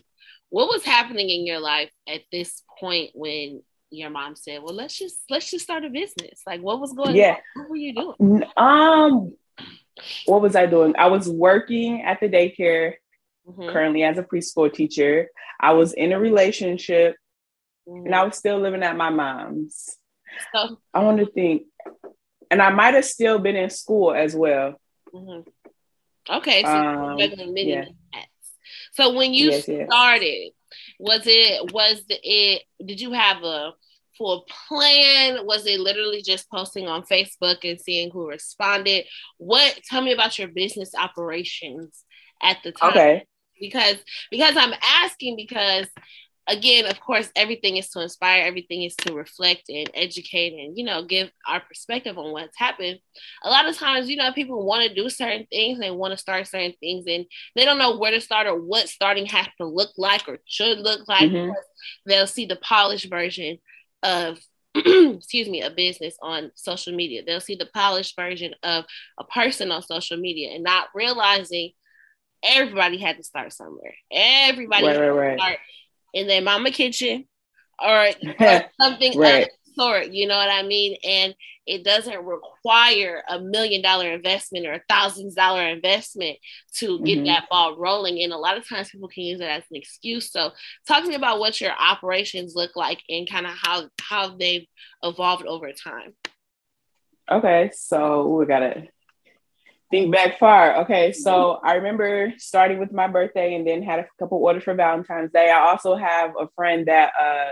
[0.49, 4.97] What was happening in your life at this point when your mom said, "Well, let's
[4.97, 6.41] just let's just start a business"?
[6.45, 7.31] Like, what was going yeah.
[7.31, 7.37] on?
[7.55, 8.43] What were you doing?
[8.55, 9.35] Um,
[10.25, 10.95] what was I doing?
[10.97, 12.95] I was working at the daycare
[13.47, 13.69] mm-hmm.
[13.69, 15.29] currently as a preschool teacher.
[15.59, 17.15] I was in a relationship
[17.87, 18.05] mm-hmm.
[18.05, 19.97] and I was still living at my mom's.
[20.53, 21.63] So, I want to think.
[22.51, 24.79] and I might have still been in school as well.
[25.13, 25.49] Mm-hmm.
[26.29, 27.85] Okay, so um, many yeah.
[28.93, 30.51] So when you yes, started, yes.
[30.99, 32.63] was it was the, it?
[32.85, 33.71] Did you have a
[34.17, 35.45] full plan?
[35.45, 39.05] Was it literally just posting on Facebook and seeing who responded?
[39.37, 39.79] What?
[39.89, 42.03] Tell me about your business operations
[42.41, 42.91] at the time.
[42.91, 43.25] Okay.
[43.59, 43.97] Because
[44.29, 45.87] because I'm asking because
[46.47, 50.83] again, of course, everything is to inspire, everything is to reflect and educate and, you
[50.83, 52.99] know, give our perspective on what's happened.
[53.43, 56.17] A lot of times, you know, people want to do certain things, they want to
[56.17, 57.25] start certain things, and
[57.55, 60.79] they don't know where to start or what starting has to look like or should
[60.79, 61.29] look like.
[61.29, 61.51] Mm-hmm.
[62.05, 63.59] They'll see the polished version
[64.03, 64.39] of
[64.75, 67.23] excuse me, a business on social media.
[67.25, 68.85] They'll see the polished version of
[69.19, 71.71] a person on social media and not realizing
[72.43, 73.95] everybody had to start somewhere.
[74.11, 75.39] Everybody right, right, right.
[75.39, 75.57] start
[76.13, 77.25] in their mama kitchen
[77.83, 79.49] or, or something right.
[79.77, 80.11] Sort.
[80.11, 80.97] You know what I mean?
[81.03, 81.35] And
[81.65, 86.37] it doesn't require a million dollar investment or a thousands dollar investment
[86.75, 87.25] to get mm-hmm.
[87.25, 88.21] that ball rolling.
[88.23, 90.31] And a lot of times people can use it as an excuse.
[90.31, 90.51] So
[90.87, 94.67] talk to me about what your operations look like and kind of how how they've
[95.03, 96.13] evolved over time.
[97.29, 98.89] Okay, so we got it
[99.89, 100.81] think back far.
[100.81, 104.73] Okay, so I remember starting with my birthday and then had a couple orders for
[104.73, 105.49] Valentine's Day.
[105.49, 107.51] I also have a friend that uh,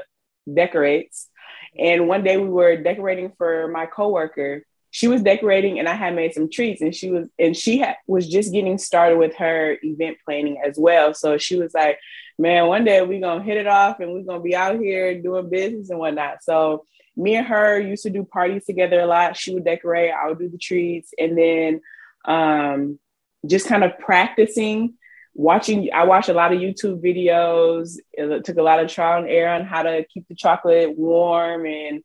[0.52, 1.30] decorates,
[1.78, 4.64] and one day we were decorating for my coworker.
[4.92, 7.98] She was decorating, and I had made some treats, and she was and she had,
[8.08, 11.14] was just getting started with her event planning as well.
[11.14, 12.00] So she was like,
[12.40, 15.50] "Man, one day we're gonna hit it off, and we're gonna be out here doing
[15.50, 16.86] business and whatnot." So
[17.18, 19.38] me and her used to do parties together a lot.
[19.38, 21.82] She would decorate, I would do the treats, and then
[22.26, 23.00] um,
[23.46, 24.96] just kind of practicing
[25.36, 27.98] watching i watched a lot of youtube videos.
[28.14, 31.66] It took a lot of trial and error on how to keep the chocolate warm
[31.66, 32.04] and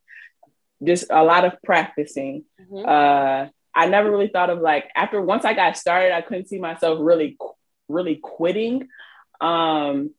[0.83, 2.45] just a lot of practicing.
[2.61, 2.89] Mm-hmm.
[2.89, 6.59] uh, i never really thought of like after once i got started i couldn't see
[6.59, 7.39] myself really
[7.89, 8.89] really quitting.
[9.41, 10.11] Um,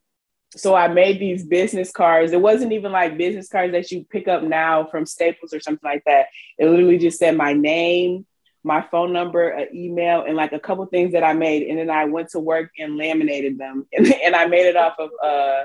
[0.56, 2.32] so i made these business cards.
[2.32, 5.90] It wasn't even like business cards that you pick up now from staples or something
[5.90, 6.28] like that.
[6.58, 8.26] It literally just said my name
[8.64, 11.68] my phone number, an email, and like a couple things that I made.
[11.68, 13.88] And then I went to work and laminated them.
[13.94, 15.64] And, and I made it off of uh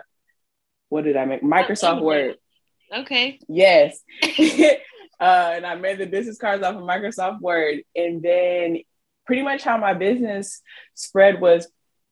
[0.88, 1.42] what did I make?
[1.42, 2.36] Microsoft Word.
[2.94, 3.40] Okay.
[3.48, 3.98] Yes.
[4.22, 7.82] uh, and I made the business cards off of Microsoft Word.
[7.94, 8.78] And then
[9.26, 10.62] pretty much how my business
[10.94, 11.68] spread was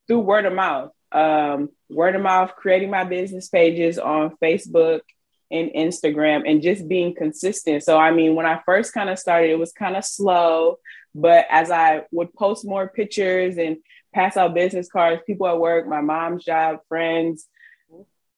[0.07, 0.91] through word of mouth.
[1.13, 5.01] Um, word of mouth, creating my business pages on Facebook
[5.51, 7.83] and Instagram and just being consistent.
[7.83, 10.79] So, I mean, when I first kind of started, it was kind of slow,
[11.15, 13.79] but as I would post more pictures and
[14.13, 17.47] pass out business cards, people at work, my mom's job, friends,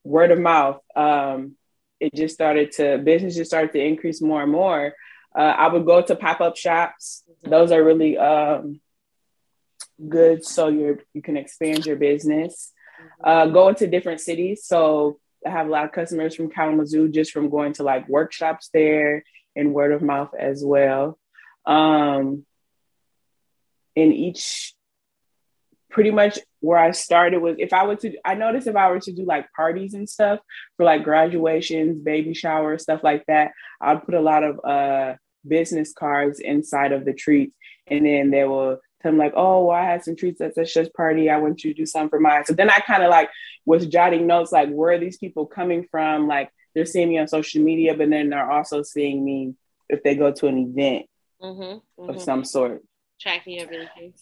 [0.04, 1.56] word of mouth, um,
[2.00, 4.94] it just started to, business just started to increase more and more.
[5.36, 7.22] Uh, I would go to pop up shops.
[7.42, 8.80] Those are really um,
[10.08, 12.72] good so you you can expand your business.
[13.22, 14.64] Uh, go into different cities.
[14.64, 18.68] So I have a lot of customers from Kalamazoo just from going to like workshops
[18.72, 19.22] there
[19.54, 21.18] and word of mouth as well.
[21.64, 22.44] Um,
[23.94, 24.74] in each,
[25.90, 29.00] pretty much where I started was if I were to, I noticed if I were
[29.00, 30.40] to do like parties and stuff
[30.76, 35.14] for like graduations, baby showers, stuff like that, I'd put a lot of uh,
[35.46, 37.54] business cards inside of the treats,
[37.86, 40.92] and then they will him like, oh, well, I had some treats at such such
[40.92, 41.30] party.
[41.30, 42.44] I want you to do something for mine.
[42.44, 43.30] So then I kind of like
[43.64, 46.26] was jotting notes like, where are these people coming from?
[46.26, 49.54] Like they're seeing me on social media, but then they're also seeing me
[49.88, 51.06] if they go to an event
[51.42, 51.62] mm-hmm,
[52.02, 52.10] mm-hmm.
[52.10, 52.82] of some sort.
[53.20, 54.12] Tracking everything.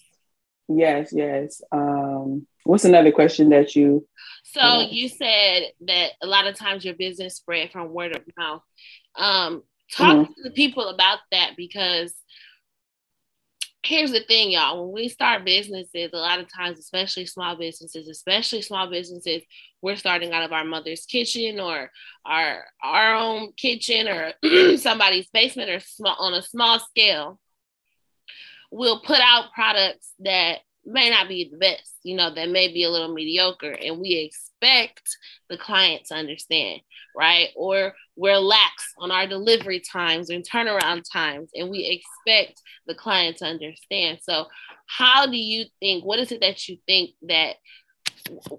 [0.68, 1.60] Yes, yes.
[1.72, 4.06] Um, what's another question that you?
[4.44, 8.62] So you said that a lot of times your business spread from word of mouth.
[9.16, 10.32] Um, talk mm-hmm.
[10.32, 12.14] to the people about that because
[13.86, 14.84] here's the thing, y'all.
[14.84, 19.42] When we start businesses, a lot of times, especially small businesses, especially small businesses,
[19.82, 21.90] we're starting out of our mother's kitchen or
[22.24, 24.32] our our own kitchen or
[24.76, 27.38] somebody's basement or small on a small scale.
[28.70, 32.84] We'll put out products that may not be the best, you know, that may be
[32.84, 35.16] a little mediocre, and we expect
[35.48, 36.80] the client to understand,
[37.16, 37.48] right?
[37.56, 43.38] Or we're lax on our delivery times and turnaround times, and we expect the client
[43.38, 44.18] to understand.
[44.22, 44.46] So,
[44.86, 46.04] how do you think?
[46.04, 47.56] What is it that you think that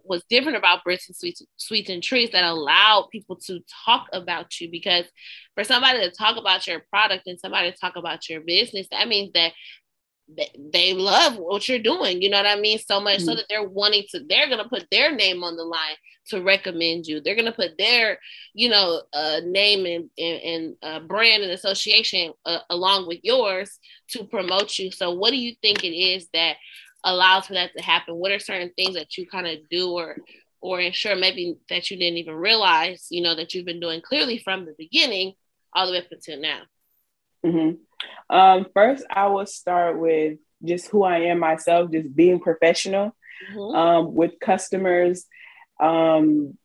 [0.03, 4.59] was different about Brits and Sweets, Sweets and Treats that allowed people to talk about
[4.59, 4.69] you?
[4.69, 5.05] Because
[5.53, 9.07] for somebody to talk about your product and somebody to talk about your business, that
[9.07, 9.53] means that
[10.27, 12.21] they love what you're doing.
[12.21, 12.79] You know what I mean?
[12.79, 13.25] So much mm-hmm.
[13.25, 15.95] so that they're wanting to, they're going to put their name on the line
[16.27, 17.21] to recommend you.
[17.21, 18.19] They're going to put their,
[18.53, 23.79] you know, uh, name and, and, and uh, brand and association uh, along with yours
[24.09, 24.91] to promote you.
[24.91, 26.55] So, what do you think it is that
[27.03, 28.15] allows for that to happen?
[28.15, 30.17] What are certain things that you kind of do or,
[30.59, 34.39] or ensure maybe that you didn't even realize, you know, that you've been doing clearly
[34.39, 35.33] from the beginning
[35.73, 36.61] all the way up until now?
[37.45, 37.75] Mm-hmm.
[38.29, 43.15] Um, first, I will start with just who I am myself, just being professional
[43.51, 43.75] mm-hmm.
[43.75, 45.25] um, with customers
[45.79, 46.58] um,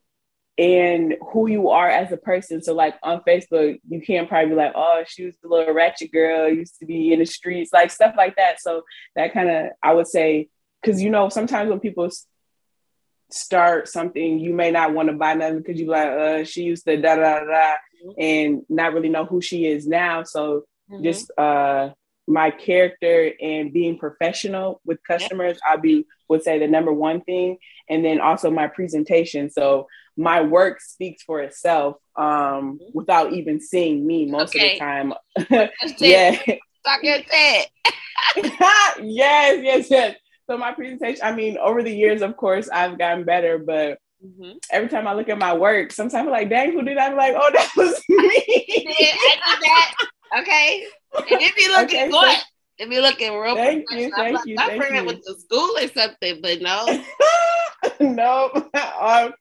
[0.57, 2.63] and who you are as a person.
[2.63, 6.13] So, like on Facebook, you can't probably be like, oh, she was a little ratchet
[6.13, 8.61] girl, used to be in the streets, like stuff like that.
[8.61, 8.83] So,
[9.17, 10.49] that kind of, I would say,
[10.83, 12.11] because you know, sometimes when people
[13.31, 16.85] start something, you may not want to buy nothing because you like, uh, she used
[16.87, 18.11] to da da da, mm-hmm.
[18.19, 20.25] and not really know who she is now.
[20.25, 21.03] So mm-hmm.
[21.03, 21.91] just uh
[22.27, 27.59] my character and being professional with customers, I be would say the number one thing,
[27.89, 29.51] and then also my presentation.
[29.51, 32.85] So my work speaks for itself um, mm-hmm.
[32.95, 34.67] without even seeing me most okay.
[34.67, 35.13] of the time.
[35.99, 36.37] yeah,
[36.85, 37.19] talk your
[38.37, 40.17] yes, yes, yes.
[40.49, 44.59] So my presentation, I mean, over the years, of course, I've gotten better, but Mm-hmm.
[44.71, 47.13] Every time I look at my work, sometimes I'm like, dang, who did that?
[47.13, 48.27] I'm like, oh, that was me.
[48.29, 49.95] I did that.
[50.39, 50.87] Okay.
[51.17, 52.43] And if you looking okay, good, so,
[52.79, 55.05] if you're looking real thank you, thank like, you, I'm thank you.
[55.05, 57.03] with the school or something, but no.
[58.01, 58.51] no,
[59.01, 59.33] um,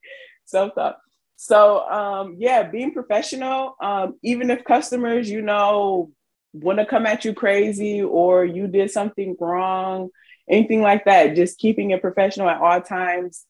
[0.46, 0.98] self thought.
[1.38, 6.12] So um, yeah, being professional, um, even if customers, you know,
[6.52, 10.10] want to come at you crazy or you did something wrong,
[10.50, 13.46] anything like that, just keeping it professional at all times.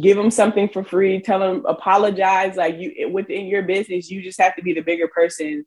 [0.00, 1.20] Give them something for free.
[1.20, 2.56] Tell them apologize.
[2.56, 5.64] Like you within your business, you just have to be the bigger person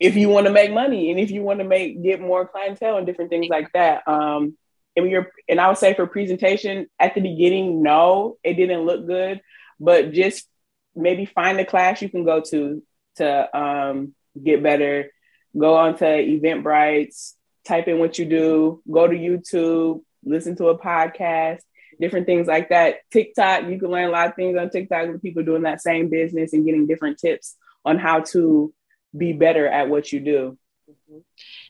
[0.00, 2.96] if you want to make money and if you want to make get more clientele
[2.96, 4.08] and different things like that.
[4.08, 4.56] Um,
[4.96, 9.06] and you're and I would say for presentation at the beginning, no, it didn't look
[9.06, 9.40] good,
[9.78, 10.48] but just
[10.96, 12.82] maybe find a class you can go to
[13.16, 15.12] to um, get better.
[15.56, 17.34] Go on to Eventbrite,
[17.64, 21.58] type in what you do, go to YouTube, listen to a podcast,
[22.00, 22.98] different things like that.
[23.12, 26.08] TikTok, you can learn a lot of things on TikTok with people doing that same
[26.08, 28.72] business and getting different tips on how to
[29.16, 30.58] be better at what you do.
[30.88, 31.18] Mm-hmm.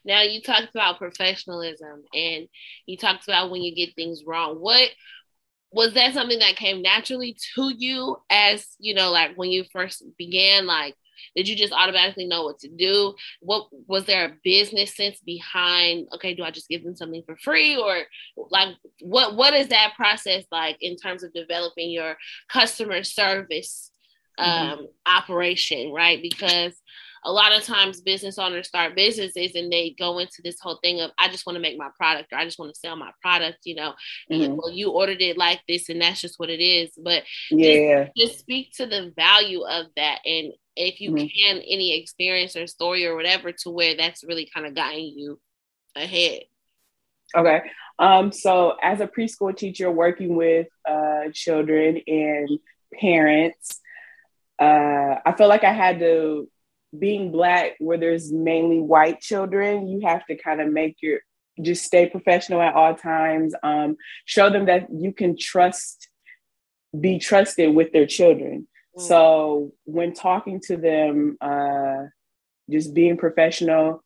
[0.04, 2.48] Now you talked about professionalism and
[2.86, 4.56] you talked about when you get things wrong.
[4.56, 4.90] What
[5.72, 10.02] was that something that came naturally to you as you know, like when you first
[10.18, 10.66] began?
[10.66, 10.94] Like,
[11.36, 13.14] did you just automatically know what to do?
[13.40, 16.08] What was there a business sense behind?
[16.14, 18.02] Okay, do I just give them something for free, or
[18.36, 22.16] like what what is that process like in terms of developing your
[22.48, 23.92] customer service
[24.38, 24.50] mm-hmm.
[24.50, 24.84] um, mm-hmm.
[25.06, 26.20] operation, right?
[26.20, 26.74] Because
[27.24, 31.00] a lot of times business owners start businesses and they go into this whole thing
[31.00, 33.10] of I just want to make my product or I just want to sell my
[33.20, 33.94] product, you know.
[34.30, 34.42] Mm-hmm.
[34.42, 36.90] And, well, you ordered it like this and that's just what it is.
[36.96, 41.26] But yeah, just, just speak to the value of that and if you mm-hmm.
[41.26, 45.38] can any experience or story or whatever to where that's really kind of gotten you
[45.96, 46.42] ahead.
[47.36, 47.62] Okay.
[47.98, 52.48] Um, so as a preschool teacher working with uh, children and
[52.98, 53.80] parents,
[54.58, 56.48] uh, I feel like I had to
[56.98, 61.20] being black where there's mainly white children you have to kind of make your
[61.62, 66.08] just stay professional at all times um, show them that you can trust
[66.98, 68.66] be trusted with their children
[68.98, 69.00] mm.
[69.00, 72.04] so when talking to them uh,
[72.68, 74.02] just being professional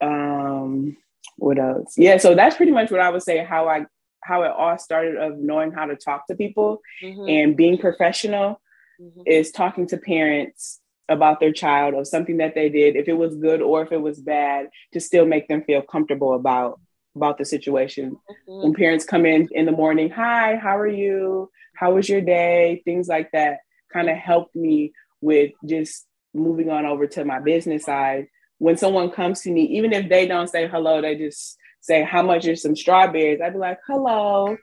[0.00, 0.96] um,
[1.36, 3.84] what else yeah so that's pretty much what i would say how i
[4.22, 7.28] how it all started of knowing how to talk to people mm-hmm.
[7.28, 8.60] and being professional
[9.00, 9.20] mm-hmm.
[9.26, 13.36] is talking to parents about their child of something that they did, if it was
[13.36, 16.80] good or if it was bad, to still make them feel comfortable about
[17.16, 18.10] about the situation.
[18.48, 18.62] Mm-hmm.
[18.62, 21.50] When parents come in in the morning, hi, how are you?
[21.76, 22.82] How was your day?
[22.84, 23.58] Things like that
[23.92, 28.26] kind of helped me with just moving on over to my business side.
[28.58, 32.22] When someone comes to me, even if they don't say hello, they just say, How
[32.22, 33.40] much is some strawberries?
[33.40, 34.56] I'd be like, Hello.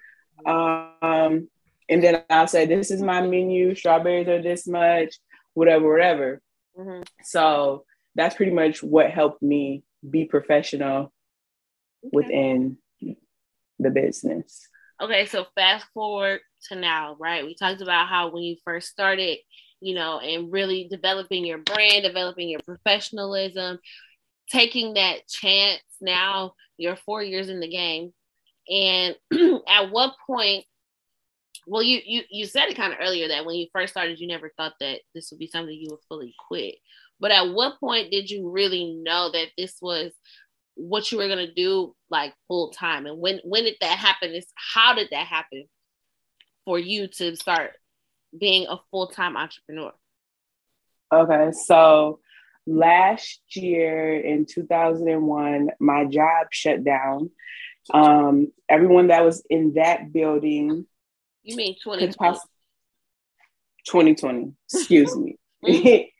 [0.46, 1.50] Um,
[1.90, 3.76] and then I'll say, This is my menu.
[3.76, 5.16] Strawberries are this much
[5.54, 6.42] whatever, whatever.
[6.78, 7.04] Mm-hmm.
[7.24, 7.86] So
[8.16, 11.14] that's pretty much what helped me be professional
[12.06, 12.10] okay.
[12.12, 12.78] within
[13.80, 14.68] the business.
[15.02, 17.44] Okay, so fast forward to now, right?
[17.44, 19.40] We talked about how when you first started,
[19.80, 23.80] you know, and really developing your brand, developing your professionalism,
[24.52, 25.82] taking that chance.
[26.00, 28.14] Now you're four years in the game.
[28.70, 29.16] And
[29.68, 30.66] at what point
[31.68, 34.28] well you you you said it kind of earlier that when you first started you
[34.28, 36.76] never thought that this would be something you would fully quit.
[37.20, 40.12] But at what point did you really know that this was
[40.76, 43.06] what you were gonna do like full time?
[43.06, 44.32] And when when did that happen?
[44.32, 45.66] Is how did that happen
[46.66, 47.72] for you to start
[48.38, 49.92] being a full-time entrepreneur?
[51.14, 52.20] Okay so
[52.66, 57.30] last year in 2001 my job shut down.
[57.94, 60.86] Um everyone that was in that building
[61.44, 62.40] you mean 2020
[63.86, 65.38] 2020 excuse me.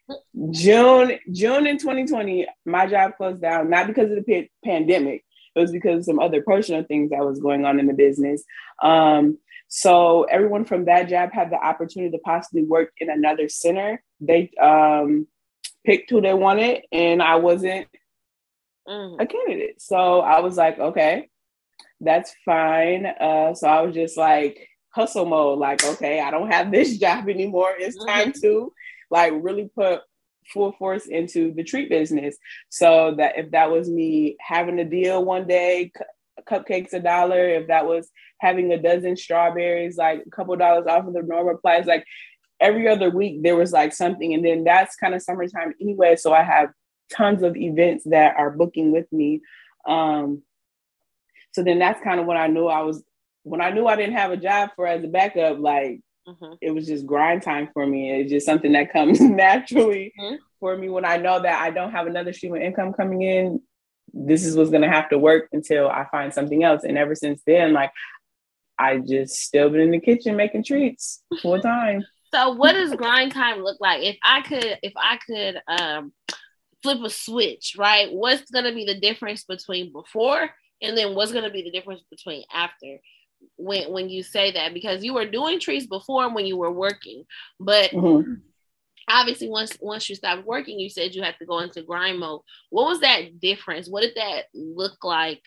[0.52, 5.24] June June in 2020, my job closed down not because of the p- pandemic.
[5.56, 8.44] It was because of some other personal things that was going on in the business.
[8.82, 14.02] Um, so everyone from that job had the opportunity to possibly work in another center.
[14.20, 15.28] They um,
[15.86, 17.88] picked who they wanted, and I wasn't
[18.88, 19.16] mm.
[19.20, 19.82] a candidate.
[19.82, 21.30] So I was like, okay,
[22.00, 23.06] that's fine.
[23.06, 27.30] Uh, so I was just like hustle mode, like, okay, I don't have this job
[27.30, 27.74] anymore.
[27.78, 28.42] It's time mm-hmm.
[28.42, 28.74] to
[29.10, 30.02] like really put
[30.54, 32.38] full force into the treat business.
[32.70, 36.04] So that if that was me having a deal one day, cu-
[36.44, 41.08] cupcakes a dollar, if that was having a dozen strawberries, like a couple dollars off
[41.08, 42.06] of the normal price, like
[42.60, 44.34] every other week there was like something.
[44.34, 46.16] And then that's kind of summertime anyway.
[46.16, 46.70] So I have
[47.12, 49.42] tons of events that are booking with me.
[49.88, 50.44] Um,
[51.52, 53.04] so then that's kind of when I knew I was
[53.44, 56.54] when I knew I didn't have a job for as a backup, like Mm-hmm.
[56.62, 58.12] It was just grind time for me.
[58.12, 60.36] It's just something that comes naturally mm-hmm.
[60.60, 63.62] for me when I know that I don't have another stream of income coming in.
[64.14, 66.84] This is what's going to have to work until I find something else.
[66.84, 67.92] And ever since then, like
[68.78, 72.06] I just still been in the kitchen making treats full time.
[72.34, 74.04] so, what does grind time look like?
[74.04, 76.14] If I could, if I could um,
[76.84, 78.12] flip a switch, right?
[78.12, 80.50] What's going to be the difference between before
[80.82, 82.98] and then what's going to be the difference between after?
[83.58, 87.24] When when you say that because you were doing trees before when you were working,
[87.60, 88.34] but mm-hmm.
[89.10, 92.42] obviously once once you stopped working, you said you had to go into grind mode.
[92.70, 93.88] What was that difference?
[93.88, 95.42] What did that look like?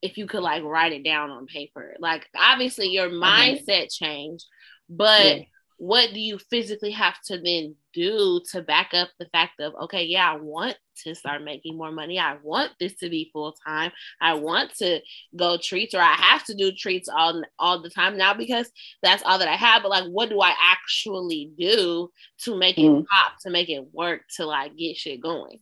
[0.00, 3.22] If you could like write it down on paper, like obviously your mm-hmm.
[3.22, 4.46] mindset changed,
[4.88, 5.42] but yeah
[5.78, 10.04] what do you physically have to then do to back up the fact of okay
[10.04, 12.18] yeah i want to start making more money.
[12.18, 15.00] I want this to be full time i want to
[15.36, 18.70] go treats or i have to do treats all all the time now because
[19.02, 19.82] that's all that i have.
[19.82, 22.10] But like what do i actually do
[22.44, 23.04] to make it mm.
[23.06, 25.60] pop to make it work to like get shit going?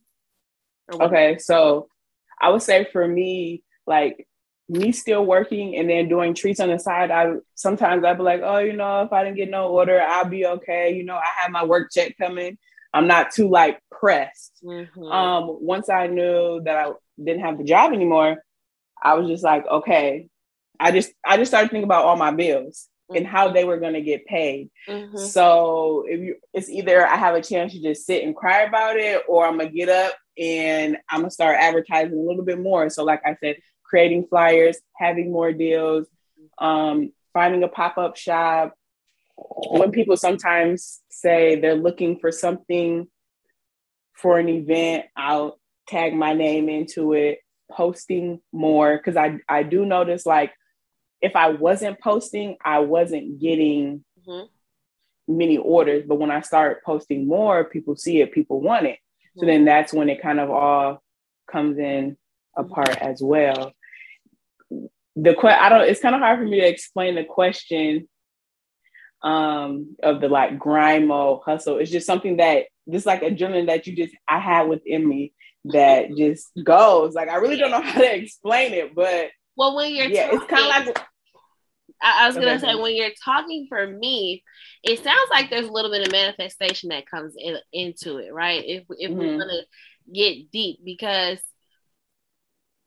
[0.93, 1.89] Okay so
[2.41, 4.27] i would say for me like
[4.69, 8.41] me still working and then doing treats on the side, I sometimes I'd be like,
[8.43, 10.95] oh, you know, if I didn't get no order, I'll be okay.
[10.95, 12.59] You know, I have my work check coming.
[12.93, 14.53] I'm not too like pressed.
[14.65, 15.03] Mm-hmm.
[15.03, 16.93] Um, once I knew that I
[17.23, 18.43] didn't have the job anymore,
[19.03, 20.29] I was just like, okay.
[20.79, 23.19] I just I just started thinking about all my bills mm-hmm.
[23.19, 24.71] and how they were going to get paid.
[24.89, 25.17] Mm-hmm.
[25.17, 28.97] So if you, it's either I have a chance to just sit and cry about
[28.97, 32.91] it, or I'm gonna get up and I'm gonna start advertising a little bit more.
[32.91, 33.57] So, like I said,
[33.89, 36.07] creating flyers, having more deals,
[36.59, 38.75] um, finding a pop up shop.
[39.37, 43.07] When people sometimes say they're looking for something
[44.15, 49.85] for an event, I'll tag my name into it, posting more because I, I do
[49.85, 50.53] notice like
[51.21, 55.37] if I wasn't posting, I wasn't getting mm-hmm.
[55.37, 56.05] many orders.
[56.07, 58.99] But when I start posting more, people see it, people want it.
[58.99, 59.41] Mm-hmm.
[59.41, 61.03] So then that's when it kind of all
[61.51, 62.17] comes in
[62.57, 63.73] apart as well.
[65.17, 65.89] The que- I don't.
[65.89, 68.09] It's kind of hard for me to explain the question
[69.23, 71.79] um, of the like grind mode hustle.
[71.79, 75.33] It's just something that just like adrenaline that you just I had within me
[75.67, 77.15] that just goes.
[77.15, 80.41] Like I really don't know how to explain it, but well, when you're yeah, talking,
[80.41, 81.05] it's kind of like.
[82.03, 84.45] I, I was gonna say when you're talking for me,
[84.83, 88.63] it sounds like there's a little bit of manifestation that comes in, into it, right?
[88.65, 89.19] If if mm-hmm.
[89.19, 89.63] we're gonna
[90.13, 91.39] get deep, because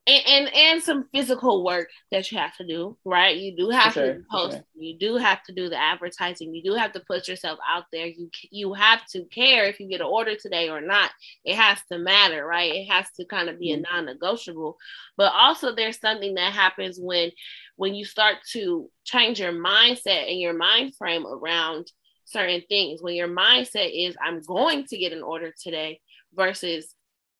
[0.07, 3.37] and, and, and some physical work that you have to do, right?
[3.37, 4.65] You do have sure, to post, sure.
[4.75, 8.07] you do have to do the advertising, you do have to put yourself out there.
[8.07, 11.11] You you have to care if you get an order today or not.
[11.45, 12.73] It has to matter, right?
[12.73, 13.83] It has to kind of be mm-hmm.
[13.85, 14.77] a non-negotiable.
[15.17, 17.31] But also, there's something that happens when
[17.75, 21.91] when you start to change your mindset and your mind frame around
[22.25, 23.01] certain things.
[23.03, 26.01] When your mindset is, "I'm going to get an order today,"
[26.33, 26.95] versus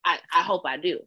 [0.06, 1.00] I, I hope I do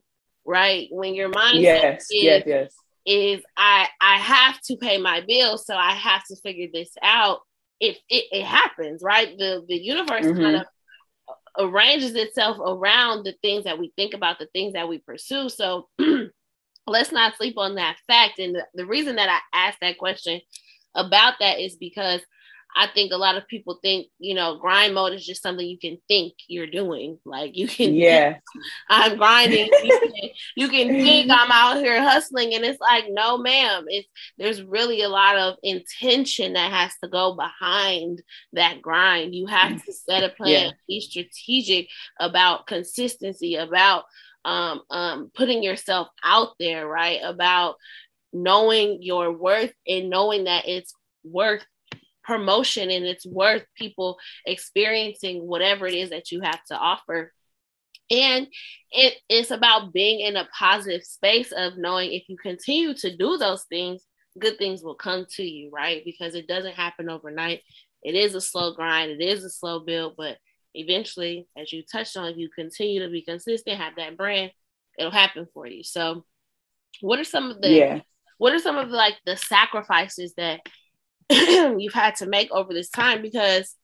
[0.45, 0.89] right?
[0.91, 2.75] When your mind yes, is, yes, yes.
[3.07, 7.41] is I I have to pay my bills, so I have to figure this out.
[7.81, 9.37] It it, it happens, right?
[9.37, 10.43] The the universe mm-hmm.
[10.43, 10.67] kind of
[11.59, 15.49] arranges itself around the things that we think about, the things that we pursue.
[15.49, 15.89] So
[16.87, 18.39] let's not sleep on that fact.
[18.39, 20.41] And the, the reason that I asked that question
[20.95, 22.21] about that is because
[22.75, 25.79] I think a lot of people think, you know, grind mode is just something you
[25.79, 27.19] can think you're doing.
[27.25, 28.39] Like you can, yeah,
[28.89, 29.69] I'm grinding.
[29.83, 33.85] you, can, you can think I'm out here hustling, and it's like, no, ma'am.
[33.89, 34.09] It's
[34.39, 38.23] there's really a lot of intention that has to go behind
[38.55, 39.35] that grind.
[39.35, 40.71] You have to set a plan, yeah.
[40.89, 44.05] be strategic about consistency, about
[44.45, 47.21] um, um, putting yourself out there, right?
[47.23, 47.77] About
[48.33, 50.95] knowing your worth and knowing that it's
[51.25, 51.65] worth
[52.25, 57.33] promotion and it's worth people experiencing whatever it is that you have to offer.
[58.11, 58.47] And
[58.91, 63.37] it, it's about being in a positive space of knowing if you continue to do
[63.37, 64.03] those things
[64.41, 66.03] good things will come to you right?
[66.07, 67.61] Because it doesn't happen overnight.
[68.03, 69.11] It is a slow grind.
[69.11, 70.15] It is a slow build.
[70.17, 70.39] But
[70.75, 74.51] eventually as you touched on if you continue to be consistent have that brand
[74.99, 75.83] it'll happen for you.
[75.83, 76.25] So
[77.01, 78.01] what are some of the yeah.
[78.39, 80.61] what are some of the, like the sacrifices that
[81.31, 83.75] you've had to make over this time because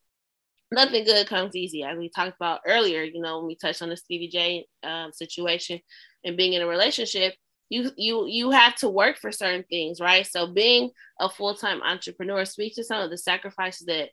[0.71, 1.83] nothing good comes easy.
[1.83, 5.13] As we talked about earlier, you know, when we touched on the Stevie J um,
[5.13, 5.81] situation
[6.25, 7.35] and being in a relationship,
[7.71, 10.27] you you you have to work for certain things, right?
[10.27, 14.11] So being a full time entrepreneur speaks to some of the sacrifices that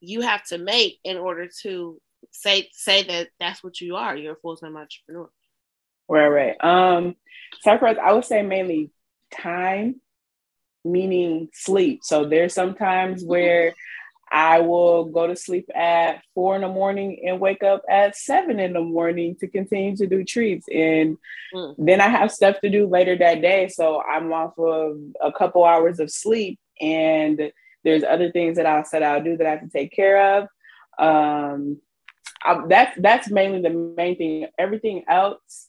[0.00, 2.00] you have to make in order to
[2.30, 4.16] say say that that's what you are.
[4.16, 5.30] You're a full time entrepreneur.
[6.08, 6.64] Right, right.
[6.64, 7.14] Um,
[7.60, 7.96] sacrifice.
[8.02, 8.90] I would say mainly
[9.32, 10.00] time
[10.84, 12.00] meaning sleep.
[12.02, 13.74] So there's sometimes where
[14.32, 18.60] I will go to sleep at four in the morning and wake up at seven
[18.60, 20.66] in the morning to continue to do treats.
[20.68, 21.18] And
[21.52, 21.74] mm.
[21.78, 23.68] then I have stuff to do later that day.
[23.68, 26.60] So I'm off of a couple hours of sleep.
[26.80, 27.52] And
[27.82, 30.48] there's other things that I'll set I'll do that I have to take care of.
[30.98, 31.80] Um,
[32.42, 34.46] I, that's that's mainly the main thing.
[34.58, 35.68] Everything else,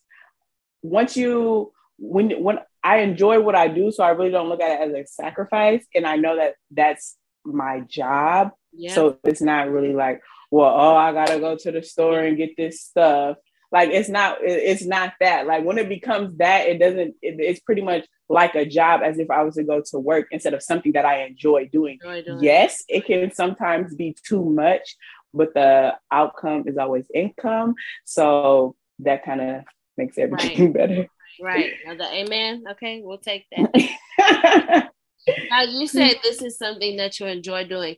[0.81, 1.71] once you
[2.01, 4.93] when when I enjoy what I do, so I really don't look at it as
[4.93, 5.85] a sacrifice.
[5.93, 8.51] And I know that that's my job.
[8.73, 8.93] Yeah.
[8.93, 12.57] So it's not really like, well, oh, I gotta go to the store and get
[12.57, 13.37] this stuff.
[13.71, 15.47] Like it's not, it's not that.
[15.47, 17.15] Like when it becomes that, it doesn't.
[17.21, 20.27] It, it's pretty much like a job, as if I was to go to work
[20.31, 21.99] instead of something that I enjoy doing.
[22.01, 22.43] Enjoy doing.
[22.43, 24.97] Yes, it can sometimes be too much,
[25.33, 27.75] but the outcome is always income.
[28.03, 29.63] So that kind of
[29.97, 30.73] makes everything right.
[30.73, 31.07] better.
[31.41, 31.73] Right.
[31.85, 32.63] The amen.
[32.71, 34.89] Okay, we'll take that.
[35.49, 37.95] now you said this is something that you enjoy doing.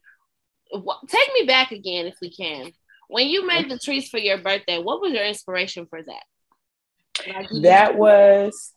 [1.08, 2.72] Take me back again if we can.
[3.10, 6.24] When you made the trees for your birthday, what was your inspiration for that?
[7.28, 8.74] Like that was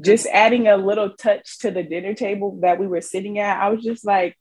[0.00, 3.62] just adding a little touch to the dinner table that we were sitting at.
[3.62, 4.36] I was just like,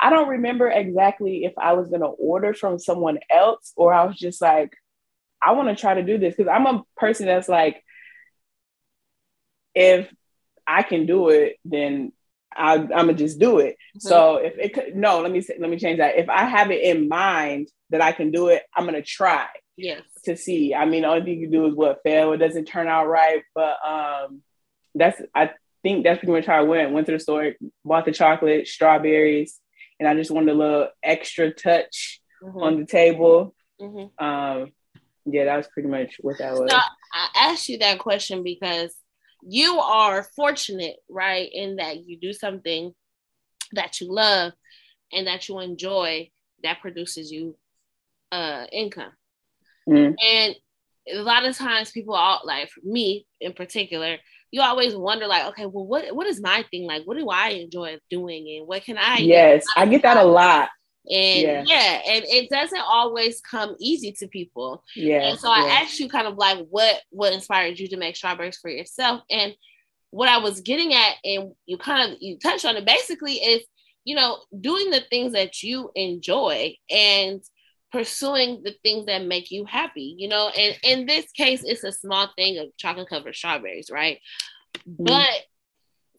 [0.00, 4.04] I don't remember exactly if I was going to order from someone else or I
[4.04, 4.76] was just like,
[5.42, 7.82] I want to try to do this because I'm a person that's like,
[9.74, 10.12] if
[10.66, 12.12] I can do it, then
[12.54, 13.74] I, am gonna just do it.
[13.74, 14.08] Mm-hmm.
[14.08, 16.16] So if it could, no, let me say, let me change that.
[16.16, 19.46] If I have it in mind that I can do it, I'm gonna try.
[19.76, 20.02] Yes.
[20.24, 20.74] To see.
[20.74, 22.32] I mean, the only thing you can do is what fail.
[22.32, 24.42] It doesn't turn out right, but um,
[24.94, 25.52] that's I
[25.82, 26.92] think that's pretty much how I went.
[26.92, 27.52] Went to the store,
[27.84, 29.58] bought the chocolate, strawberries,
[29.98, 32.58] and I just wanted a little extra touch mm-hmm.
[32.58, 33.54] on the table.
[33.80, 34.24] Mm-hmm.
[34.24, 34.72] Um,
[35.24, 36.70] yeah, that was pretty much what that was.
[36.70, 38.94] So I asked you that question because
[39.46, 42.92] you are fortunate, right, in that you do something
[43.72, 44.52] that you love
[45.12, 46.30] and that you enjoy
[46.62, 47.56] that produces you
[48.30, 49.12] uh income.
[49.88, 50.14] Mm.
[50.22, 50.54] And
[51.12, 54.18] a lot of times people all like me in particular,
[54.50, 56.86] you always wonder like, okay, well what what is my thing?
[56.86, 60.24] Like what do I enjoy doing and what can I Yes, I get that a
[60.24, 60.68] lot.
[61.10, 61.64] And yeah.
[61.66, 62.00] yeah.
[62.06, 64.84] and it doesn't always come easy to people.
[64.94, 65.30] Yeah.
[65.30, 68.58] And so I asked you kind of like what what inspired you to make strawberries
[68.58, 69.22] for yourself.
[69.30, 69.54] And
[70.10, 73.62] what I was getting at, and you kind of you touched on it basically is,
[74.04, 77.42] you know, doing the things that you enjoy and
[77.90, 81.92] pursuing the things that make you happy, you know, and in this case, it's a
[81.92, 84.18] small thing of chocolate covered strawberries, right?
[84.88, 85.04] Mm-hmm.
[85.04, 85.28] But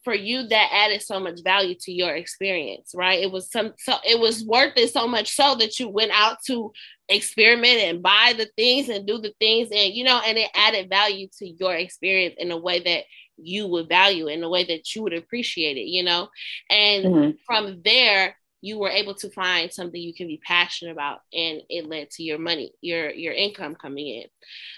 [0.03, 3.93] for you that added so much value to your experience right it was some so
[4.07, 6.71] it was worth it so much so that you went out to
[7.09, 10.89] experiment and buy the things and do the things and you know and it added
[10.89, 13.03] value to your experience in a way that
[13.37, 16.29] you would value in a way that you would appreciate it you know
[16.69, 17.31] and mm-hmm.
[17.45, 21.85] from there you were able to find something you can be passionate about and it
[21.85, 24.25] led to your money your your income coming in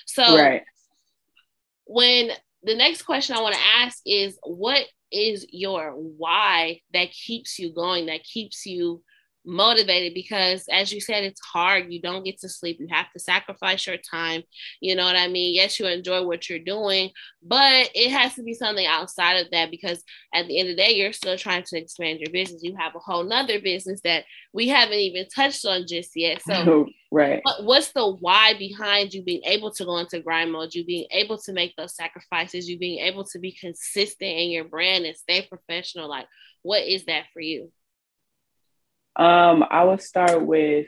[0.06, 0.64] so right.
[1.86, 2.32] when
[2.64, 4.84] the next question i want to ask is what
[5.16, 9.04] is your why that keeps you going, that keeps you
[9.46, 11.92] motivated because as you said it's hard.
[11.92, 12.78] You don't get to sleep.
[12.80, 14.44] You have to sacrifice your time.
[14.82, 15.56] You know what i mean?
[15.56, 17.12] Yes you enjoy what you're doing
[17.48, 20.82] but it has to be something outside of that because at the end of the
[20.82, 22.64] day you're still trying to expand your business.
[22.64, 26.42] You have a whole nother business that we haven't even touched on just yet.
[26.42, 27.42] So right.
[27.44, 31.08] what, what's the why behind you being able to go into grind mode you being
[31.12, 35.16] able to make those sacrifices you being able to be consistent in your brand and
[35.16, 36.10] stay professional?
[36.10, 36.28] Like
[36.64, 37.72] what is that for you
[39.16, 40.88] um, I would start with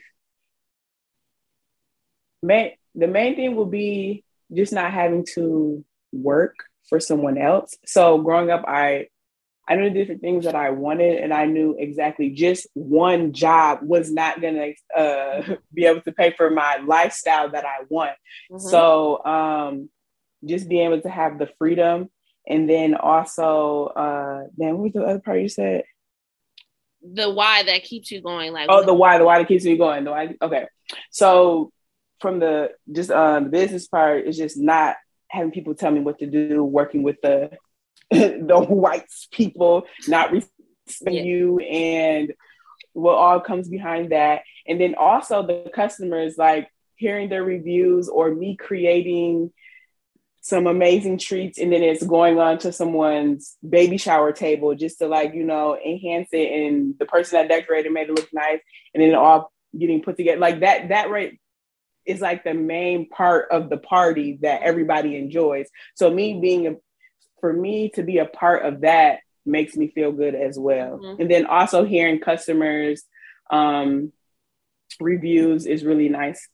[2.44, 4.24] main, the main thing would be
[4.54, 6.56] just not having to work
[6.90, 7.76] for someone else.
[7.86, 9.08] So growing up, I
[9.70, 14.10] I knew different things that I wanted, and I knew exactly just one job was
[14.10, 18.16] not gonna uh, be able to pay for my lifestyle that I want.
[18.50, 18.66] Mm-hmm.
[18.70, 19.90] So um,
[20.46, 22.10] just being able to have the freedom,
[22.48, 25.84] and then also, uh, then what was the other part you said?
[27.02, 29.78] The why that keeps you going like oh the why the why that keeps you
[29.78, 30.66] going the why okay
[31.12, 31.72] so
[32.20, 34.96] from the just um the business part is just not
[35.30, 37.52] having people tell me what to do working with the
[38.12, 41.24] the whites people not respecting yeah.
[41.24, 42.34] you and
[42.94, 48.34] what all comes behind that and then also the customers like hearing their reviews or
[48.34, 49.52] me creating
[50.48, 55.06] some amazing treats and then it's going on to someone's baby shower table just to
[55.06, 58.62] like you know enhance it and the person that decorated made it look nice
[58.94, 60.40] and then all getting put together.
[60.40, 61.38] Like that that right
[62.06, 65.68] is like the main part of the party that everybody enjoys.
[65.96, 66.76] So me being a
[67.42, 70.98] for me to be a part of that makes me feel good as well.
[70.98, 71.22] Mm-hmm.
[71.22, 73.04] and then also hearing customers
[73.52, 74.14] um
[75.02, 76.48] reviews is really nice.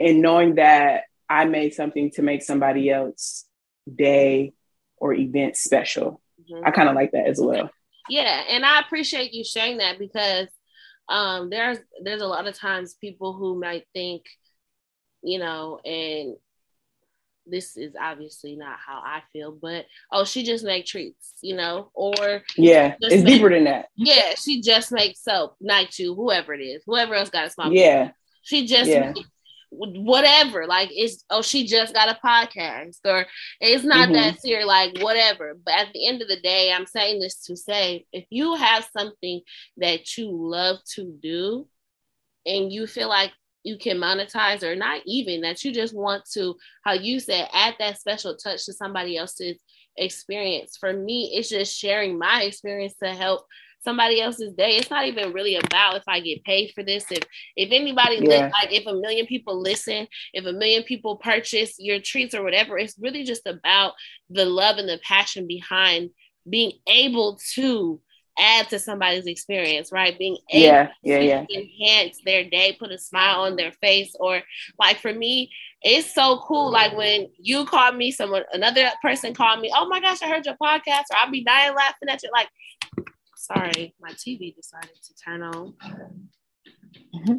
[0.00, 3.46] And knowing that I made something to make somebody else
[3.92, 4.52] day
[4.96, 6.20] or event special.
[6.40, 6.66] Mm-hmm.
[6.66, 7.70] I kind of like that as well.
[8.08, 10.48] Yeah, and I appreciate you sharing that because
[11.08, 14.24] um, there's there's a lot of times people who might think,
[15.22, 16.36] you know, and
[17.46, 21.90] this is obviously not how I feel, but oh, she just make treats, you know,
[21.94, 23.86] or yeah, it's make, deeper than that.
[23.96, 27.72] Yeah, she just makes soap, night you, whoever it is, whoever else got a small.
[27.72, 28.10] Yeah,
[28.42, 29.12] she just yeah.
[29.12, 29.28] makes
[29.76, 33.26] whatever like it's oh she just got a podcast or
[33.60, 34.14] it's not mm-hmm.
[34.14, 37.56] that serious like whatever but at the end of the day i'm saying this to
[37.56, 39.40] say if you have something
[39.76, 41.66] that you love to do
[42.46, 43.32] and you feel like
[43.64, 46.54] you can monetize or not even that you just want to
[46.84, 49.58] how you said add that special touch to somebody else's
[49.96, 53.46] experience for me it's just sharing my experience to help
[53.84, 54.76] somebody else's day.
[54.76, 57.04] It's not even really about if I get paid for this.
[57.10, 57.22] If
[57.56, 58.46] if anybody yeah.
[58.46, 62.42] li- like if a million people listen, if a million people purchase your treats or
[62.42, 63.92] whatever, it's really just about
[64.30, 66.10] the love and the passion behind
[66.48, 68.00] being able to
[68.38, 70.18] add to somebody's experience, right?
[70.18, 71.44] Being able yeah, yeah, yeah.
[71.54, 74.42] enhance their day, put a smile on their face, or
[74.78, 75.50] like for me,
[75.82, 76.70] it's so cool.
[76.70, 80.46] Like when you called me, someone another person called me, oh my gosh, I heard
[80.46, 82.30] your podcast, or I'll be dying laughing at you.
[82.32, 82.48] Like
[83.44, 85.74] Sorry, my TV decided to turn on.
[87.14, 87.36] Mm-hmm.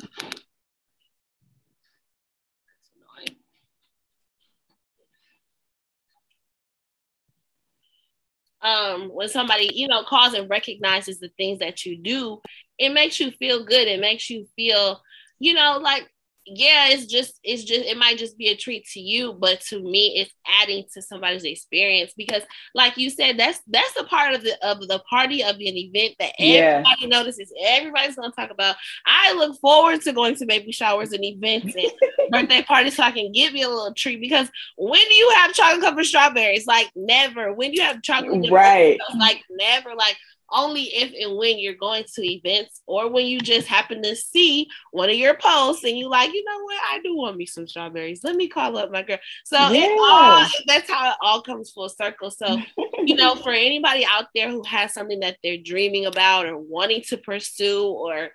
[8.62, 12.40] Um, when somebody you know calls and recognizes the things that you do,
[12.78, 13.88] it makes you feel good.
[13.88, 15.02] It makes you feel,
[15.40, 16.08] you know, like
[16.48, 19.82] yeah, it's just it's just it might just be a treat to you, but to
[19.82, 20.32] me, it's
[20.62, 22.44] adding to somebody's experience because,
[22.76, 26.16] like you said, that's that's a part of the of the party of an event
[26.20, 27.08] that everybody yeah.
[27.08, 27.52] notices.
[27.66, 28.76] Everybody's gonna talk about.
[29.08, 31.92] I look forward to going to baby showers and events and
[32.32, 35.54] birthday parties so I can give you a little treat because when do you have
[35.54, 36.68] chocolate covered strawberries?
[36.68, 37.54] Like never.
[37.54, 39.00] When do you have chocolate, right?
[39.18, 39.96] Like never.
[39.96, 40.18] Like
[40.56, 44.68] only if and when you're going to events or when you just happen to see
[44.92, 47.68] one of your posts and you like, you know what, I do want me some
[47.68, 48.24] strawberries.
[48.24, 49.20] Let me call up my girl.
[49.44, 49.96] So yeah.
[50.00, 52.32] all, that's how it all comes full circle.
[52.32, 52.60] So,
[53.04, 57.02] you know, for anybody out there who has something that they're dreaming about or wanting
[57.10, 58.30] to pursue or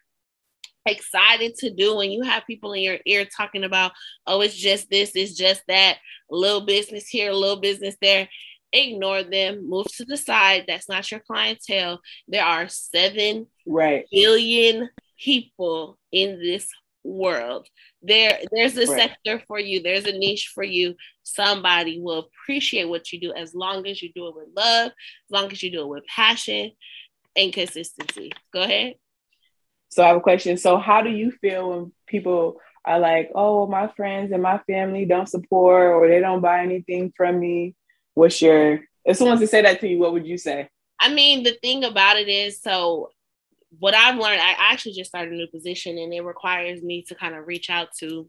[0.86, 3.92] excited to do when you have people in your ear talking about
[4.26, 5.98] oh it's just this it's just that
[6.30, 8.26] little business here a little business there
[8.72, 10.64] ignore them, move to the side.
[10.66, 12.00] That's not your clientele.
[12.28, 14.06] There are seven right.
[14.10, 16.68] billion people in this
[17.02, 17.66] world.
[18.02, 18.98] There, there's a right.
[18.98, 20.94] sector for you, there's a niche for you.
[21.22, 25.30] Somebody will appreciate what you do as long as you do it with love, as
[25.30, 26.72] long as you do it with passion
[27.36, 28.32] and consistency.
[28.52, 28.94] Go ahead.
[29.90, 30.56] So I have a question.
[30.56, 35.04] So how do you feel when people are like, oh, my friends and my family
[35.04, 37.74] don't support or they don't buy anything from me?
[38.20, 40.68] What's your if someone to say that to you, what would you say?
[41.00, 43.10] I mean, the thing about it is, so
[43.78, 47.14] what I've learned, I actually just started a new position and it requires me to
[47.14, 48.28] kind of reach out to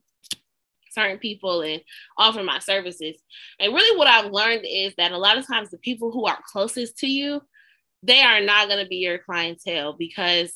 [0.92, 1.82] certain people and
[2.18, 3.18] offer my services.
[3.60, 6.40] And really, what I've learned is that a lot of times the people who are
[6.50, 7.42] closest to you,
[8.02, 10.54] they are not going to be your clientele because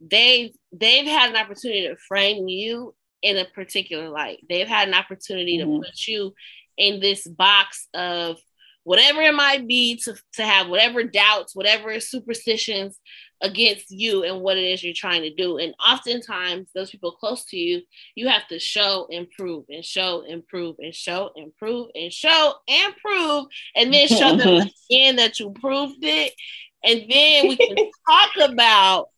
[0.00, 4.44] they've they've had an opportunity to frame you in a particular light.
[4.48, 5.82] They've had an opportunity mm-hmm.
[5.82, 6.34] to put you
[6.76, 8.38] in this box of
[8.84, 12.98] whatever it might be to, to have whatever doubts, whatever superstitions
[13.40, 15.58] against you and what it is you're trying to do.
[15.58, 17.82] And oftentimes, those people close to you,
[18.14, 23.46] you have to show, improve, and show, improve, and show, improve, and show, and prove,
[23.74, 26.32] and then show them again that you proved it.
[26.84, 27.76] And then we can
[28.08, 29.08] talk about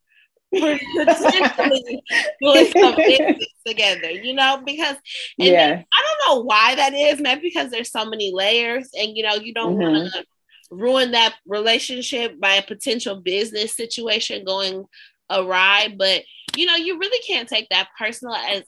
[0.61, 2.03] potentially
[2.41, 4.97] doing some business together, you know, because
[5.37, 5.83] yeah.
[5.93, 9.35] I don't know why that is, maybe because there's so many layers and you know,
[9.35, 9.93] you don't mm-hmm.
[9.93, 10.25] want to
[10.71, 14.85] ruin that relationship by a potential business situation going
[15.31, 15.95] awry.
[15.97, 16.23] But
[16.57, 18.63] you know, you really can't take that personal as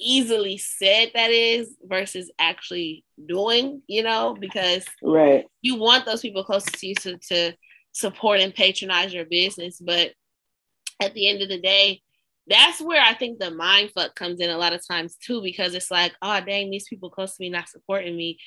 [0.00, 6.44] easily said that is versus actually doing, you know, because right you want those people
[6.44, 7.52] close to you to, to
[7.92, 9.78] support and patronize your business.
[9.80, 10.12] But
[11.02, 12.02] at the end of the day,
[12.46, 15.74] that's where I think the mind fuck comes in a lot of times too, because
[15.74, 18.38] it's like, oh dang, these people close to me not supporting me.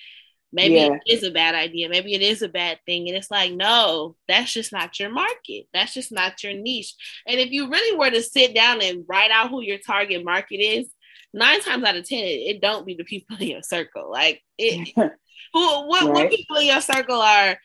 [0.52, 0.98] Maybe yeah.
[1.06, 1.90] it is a bad idea.
[1.90, 3.10] Maybe it is a bad thing.
[3.10, 5.66] And it's like, no, that's just not your market.
[5.74, 6.94] That's just not your niche.
[7.28, 10.58] And if you really were to sit down and write out who your target market
[10.58, 10.88] is,
[11.34, 14.10] nine times out of ten, it, it don't be the people in your circle.
[14.10, 14.94] Like it
[15.54, 16.14] who what, right.
[16.14, 17.58] what people in your circle are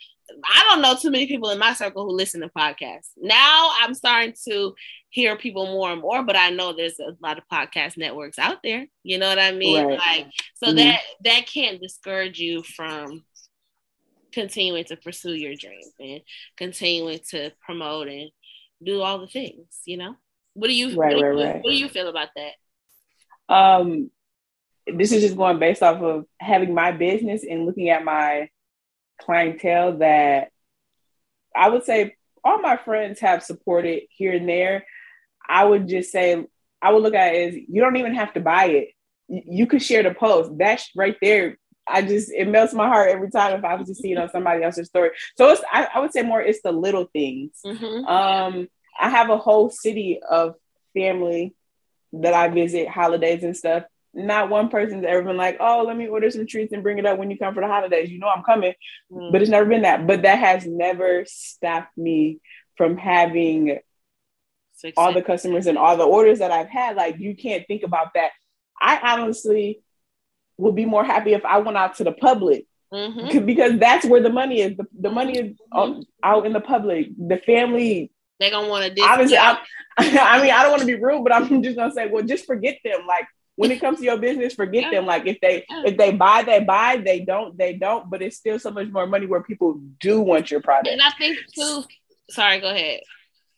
[0.44, 3.10] I don't know too many people in my circle who listen to podcasts.
[3.16, 4.74] Now I'm starting to
[5.08, 8.58] hear people more and more, but I know there's a lot of podcast networks out
[8.62, 8.86] there.
[9.02, 9.86] You know what I mean?
[9.86, 9.98] Right.
[9.98, 10.76] Like so mm-hmm.
[10.76, 13.24] that that can't discourage you from
[14.32, 16.20] continuing to pursue your dreams and
[16.56, 18.30] continuing to promote and
[18.82, 20.14] do all the things, you know?
[20.54, 21.54] What do you right, what, right, right.
[21.56, 23.54] what do you feel about that?
[23.54, 24.10] Um
[24.86, 28.48] this is just going based off of having my business and looking at my
[29.20, 30.50] clientele that
[31.54, 34.86] I would say all my friends have supported here and there.
[35.48, 36.44] I would just say,
[36.80, 38.88] I would look at it as you don't even have to buy it.
[39.28, 40.50] You could share the post.
[40.56, 41.58] That's right there.
[41.86, 44.30] I just it melts my heart every time if I was to see it on
[44.30, 45.10] somebody else's story.
[45.36, 47.52] So it's I, I would say more it's the little things.
[47.66, 48.06] Mm-hmm.
[48.06, 48.68] Um,
[48.98, 50.54] I have a whole city of
[50.94, 51.54] family
[52.12, 56.08] that I visit, holidays and stuff not one person's ever been like, oh, let me
[56.08, 58.10] order some treats and bring it up when you come for the holidays.
[58.10, 58.74] You know I'm coming.
[59.12, 59.32] Mm.
[59.32, 60.06] But it's never been that.
[60.06, 62.40] But that has never stopped me
[62.76, 63.78] from having
[64.96, 66.96] all the customers and all the orders that I've had.
[66.96, 68.30] Like you can't think about that.
[68.80, 69.82] I honestly
[70.56, 72.66] would be more happy if I went out to the public.
[72.92, 73.46] Mm-hmm.
[73.46, 74.76] Because that's where the money is.
[74.76, 76.00] The, the money is mm-hmm.
[76.24, 77.10] out in the public.
[77.16, 79.02] The family they're gonna want to.
[79.02, 79.58] Obviously, I,
[79.98, 82.46] I mean, I don't want to be rude, but I'm just gonna say, well, just
[82.46, 83.06] forget them.
[83.06, 83.26] Like
[83.60, 84.90] when it comes to your business, forget yeah.
[84.90, 85.04] them.
[85.04, 86.96] Like if they if they buy, they buy.
[86.96, 88.08] They don't, they don't.
[88.08, 90.88] But it's still so much more money where people do want your product.
[90.88, 91.84] And I think too.
[92.30, 93.00] Sorry, go ahead.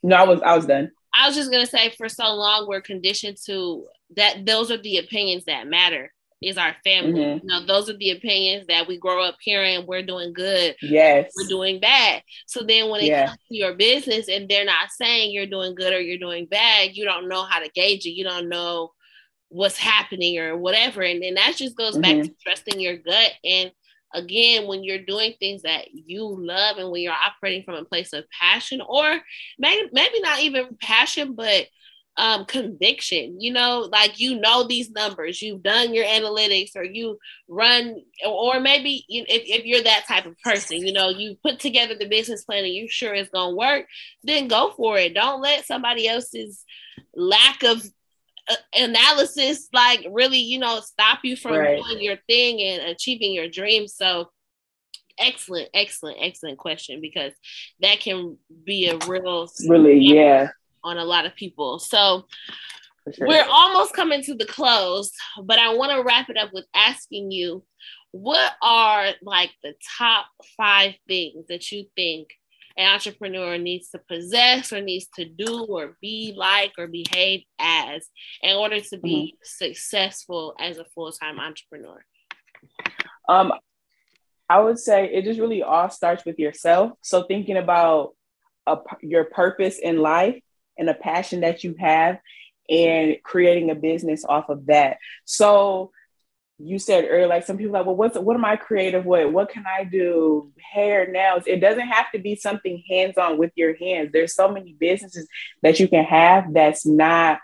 [0.03, 0.91] No, I was I was done.
[1.17, 3.87] I was just gonna say for so long we're conditioned to
[4.17, 7.21] that those are the opinions that matter is our family.
[7.21, 7.47] Mm-hmm.
[7.47, 10.75] You know, those are the opinions that we grow up hearing we're doing good.
[10.83, 11.31] Yes.
[11.37, 12.23] We're doing bad.
[12.49, 13.27] So then when it yeah.
[13.27, 16.97] comes to your business and they're not saying you're doing good or you're doing bad,
[16.97, 18.17] you don't know how to gauge it.
[18.17, 18.91] You don't know
[19.53, 21.03] what's happening or whatever.
[21.03, 22.03] And then that just goes mm-hmm.
[22.03, 23.33] back to trusting your gut.
[23.45, 23.71] And
[24.15, 28.13] again, when you're doing things that you love and when you're operating from a place
[28.13, 29.21] of passion, or
[29.59, 31.67] maybe maybe not even passion, but
[32.19, 37.19] um conviction you know like you know these numbers you've done your analytics or you
[37.49, 37.97] run
[38.27, 41.95] or maybe you, if, if you're that type of person you know you put together
[41.95, 43.87] the business plan and you sure it's gonna work
[44.23, 46.67] then go for it don't let somebody else's
[47.15, 47.83] lack of
[48.75, 51.81] analysis like really you know stop you from right.
[51.83, 54.29] doing your thing and achieving your dreams so
[55.19, 57.33] excellent excellent excellent question because
[57.81, 60.49] that can be a real really yeah
[60.83, 62.27] on a lot of people so
[63.15, 63.29] sure.
[63.29, 65.13] we're almost coming to the close
[65.45, 67.63] but i want to wrap it up with asking you
[68.11, 70.27] what are like the top
[70.57, 72.29] five things that you think
[72.77, 78.07] an entrepreneur needs to possess or needs to do or be like or behave as
[78.43, 79.65] in order to be mm-hmm.
[79.65, 82.05] successful as a full-time entrepreneur?
[83.29, 83.53] Um,
[84.49, 86.93] I would say it just really all starts with yourself.
[87.03, 88.15] So thinking about
[88.67, 90.41] a, your purpose in life
[90.79, 92.19] and a passion that you have
[92.69, 94.99] and creating a business off of that.
[95.25, 95.91] So
[96.63, 99.33] you said earlier, like some people like, well, what's what am I creative with?
[99.33, 100.53] What can I do?
[100.73, 101.45] Hair, nails.
[101.47, 104.11] It doesn't have to be something hands-on with your hands.
[104.13, 105.27] There's so many businesses
[105.63, 107.41] that you can have that's not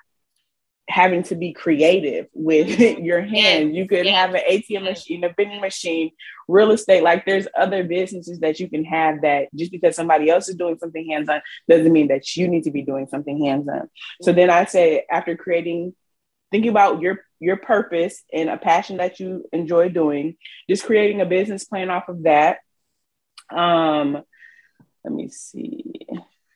[0.89, 3.05] having to be creative with mm-hmm.
[3.05, 3.75] your hands.
[3.75, 6.13] You could have an ATM machine, a vending machine,
[6.47, 7.03] real estate.
[7.03, 10.79] Like there's other businesses that you can have that just because somebody else is doing
[10.79, 13.91] something hands-on doesn't mean that you need to be doing something hands-on.
[14.23, 15.95] So then I say after creating,
[16.51, 20.37] thinking about your your purpose and a passion that you enjoy doing,
[20.69, 22.59] just creating a business plan off of that.
[23.51, 24.23] Um,
[25.05, 26.07] let me see.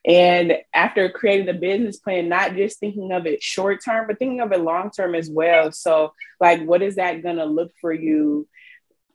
[0.04, 4.40] And after creating the business plan, not just thinking of it short term, but thinking
[4.40, 5.70] of it long term as well.
[5.70, 8.48] So, like, what is that going to look for you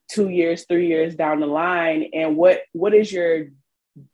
[0.09, 2.11] two years, three years down the line?
[2.13, 3.47] And what what is your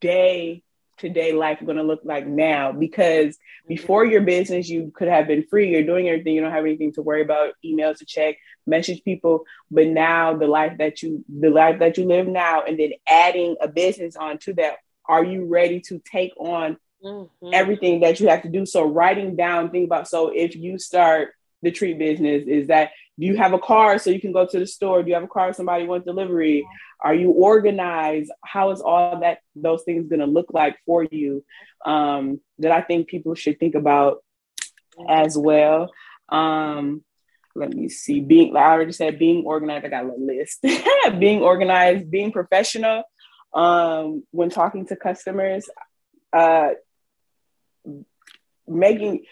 [0.02, 0.64] day
[1.00, 2.72] to day life going to look like now?
[2.72, 3.38] Because
[3.68, 5.70] before your business, you could have been free.
[5.70, 6.36] You're doing everything.
[6.36, 7.54] You don't have anything to worry about.
[7.66, 9.46] Emails to check, message people.
[9.72, 13.56] But now the life that you the life that you live now, and then adding
[13.62, 17.50] a business onto that are you ready to take on mm-hmm.
[17.52, 18.66] everything that you have to do?
[18.66, 23.28] So writing down, think about so if you start the treat business, is that do
[23.28, 25.04] you have a car so you can go to the store?
[25.04, 26.66] Do you have a car somebody wants delivery?
[27.00, 28.32] Are you organized?
[28.44, 31.44] How is all that those things gonna look like for you?
[31.86, 34.24] Um, that I think people should think about
[35.08, 35.92] as well.
[36.30, 37.04] Um,
[37.56, 38.20] let me see.
[38.20, 39.86] Being like I already said, being organized.
[39.86, 40.66] I got a list.
[41.20, 43.04] being organized, being professional
[43.54, 45.70] um, when talking to customers,
[46.32, 46.70] uh,
[48.68, 49.26] making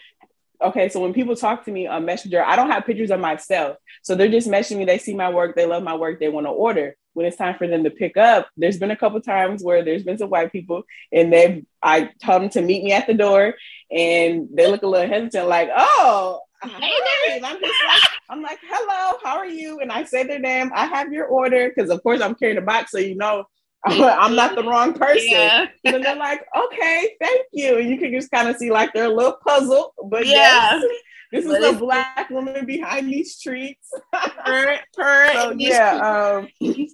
[0.62, 3.76] okay, so when people talk to me on Messenger, I don't have pictures of myself.
[4.02, 6.46] So they're just messaging me, they see my work, they love my work, they want
[6.46, 6.96] to order.
[7.14, 10.02] When it's time for them to pick up, there's been a couple times where there's
[10.02, 13.54] been some white people and they've I told them to meet me at the door
[13.90, 19.18] and they look a little hesitant, like, oh, hey, I'm just like, I'm like, hello,
[19.22, 19.80] how are you?
[19.80, 22.62] And I say their name, I have your order, because of course I'm carrying a
[22.62, 23.44] box, so you know
[23.86, 25.30] I'm not the wrong person.
[25.30, 25.66] Yeah.
[25.84, 27.78] And they're like, okay, thank you.
[27.78, 30.80] And you can just kind of see like they're a little puzzled, but yeah.
[30.80, 30.84] Yes,
[31.32, 33.90] this is a black woman behind these treats.
[34.44, 36.48] per, per so, yeah, um,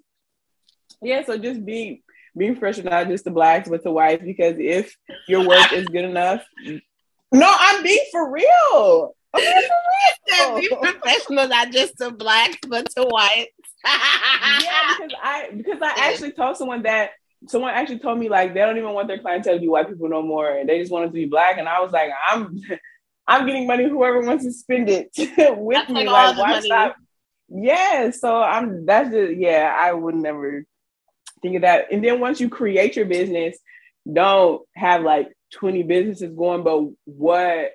[1.03, 1.25] yeah.
[1.27, 2.03] So just be
[2.37, 6.05] being fresh, not just the blacks, but the whites, because if your work is good
[6.05, 6.43] enough,
[7.33, 9.15] no, I'm being for real.
[9.35, 10.61] I'm being for real.
[10.61, 13.53] be professional, not just to blacks, but to whites
[13.85, 17.11] yeah, because I because I actually told someone that
[17.47, 20.09] someone actually told me like they don't even want their clientele to be white people
[20.09, 21.59] no more, and they just want it to be black.
[21.59, 22.61] And I was like, I'm
[23.27, 23.89] I'm getting money.
[23.89, 26.97] Whoever wants to spend it with that's me, like, like why stop?
[27.49, 29.75] Yeah, so I'm that's just yeah.
[29.77, 30.65] I would never
[31.43, 31.93] think of that.
[31.93, 33.59] And then once you create your business,
[34.11, 37.73] don't have like 20 businesses going, but what?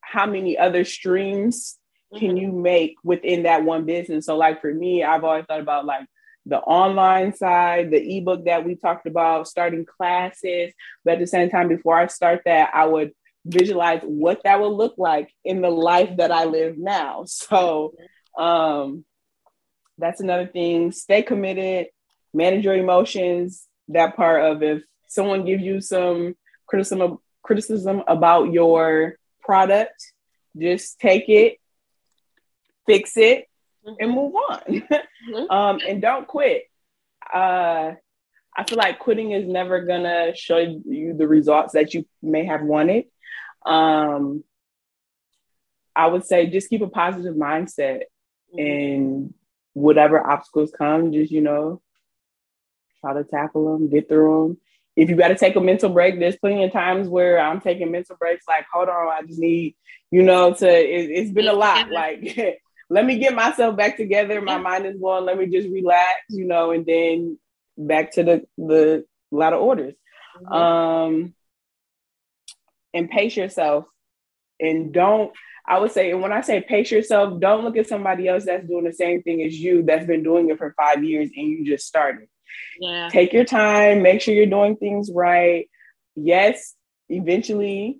[0.00, 1.76] How many other streams
[2.14, 2.36] can mm-hmm.
[2.36, 4.26] you make within that one business?
[4.26, 6.06] So, like for me, I've always thought about like
[6.46, 10.72] the online side, the ebook that we talked about, starting classes.
[11.04, 13.12] But at the same time, before I start that, I would
[13.44, 17.24] visualize what that would look like in the life that I live now.
[17.26, 17.94] So,
[18.38, 19.04] um,
[19.98, 20.92] that's another thing.
[20.92, 21.88] Stay committed,
[22.32, 23.66] manage your emotions.
[23.88, 26.36] That part of if someone gives you some
[26.66, 30.12] criticism criticism about your product,
[30.58, 31.58] just take it
[32.86, 33.48] fix it
[33.86, 33.94] mm-hmm.
[34.00, 34.60] and move on.
[34.68, 35.50] mm-hmm.
[35.50, 36.64] um, and don't quit.
[37.32, 37.92] Uh,
[38.56, 42.62] I feel like quitting is never gonna show you the results that you may have
[42.62, 43.04] wanted.
[43.64, 44.44] Um,
[45.94, 48.02] I would say just keep a positive mindset
[48.54, 48.58] mm-hmm.
[48.58, 49.34] and
[49.72, 51.82] whatever obstacles come, just you know,
[53.00, 54.58] try to tackle them, get through them.
[54.96, 57.90] If you got to take a mental break, there's plenty of times where I'm taking
[57.90, 58.46] mental breaks.
[58.48, 59.76] Like, hold on, I just need,
[60.10, 60.66] you know, to.
[60.66, 61.90] It, has been a lot.
[61.90, 62.22] Like,
[62.88, 64.40] let me get myself back together.
[64.40, 65.24] My mind is going.
[65.24, 67.38] Let me just relax, you know, and then
[67.76, 69.94] back to the the lot of orders.
[70.40, 70.52] Mm-hmm.
[70.52, 71.34] Um,
[72.94, 73.86] and pace yourself,
[74.60, 75.32] and don't.
[75.68, 78.68] I would say, and when I say pace yourself, don't look at somebody else that's
[78.68, 81.66] doing the same thing as you that's been doing it for five years and you
[81.66, 82.28] just started.
[82.78, 83.08] Yeah.
[83.10, 84.02] Take your time.
[84.02, 85.68] Make sure you're doing things right.
[86.14, 86.74] Yes,
[87.08, 87.98] eventually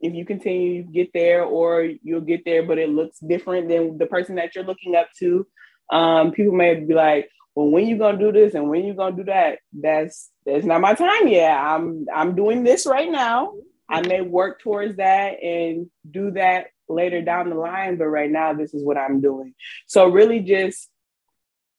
[0.00, 3.98] if you continue you get there or you'll get there but it looks different than
[3.98, 5.46] the person that you're looking up to
[5.92, 9.16] um, people may be like well when you gonna do this and when you gonna
[9.16, 9.58] do that?
[9.72, 11.56] That's that's not my time yet.
[11.56, 13.54] I'm i'm doing this right now.
[13.88, 18.52] I may work towards that and do that later down the line but right now
[18.52, 19.54] this is what i'm doing.
[19.86, 20.88] So really just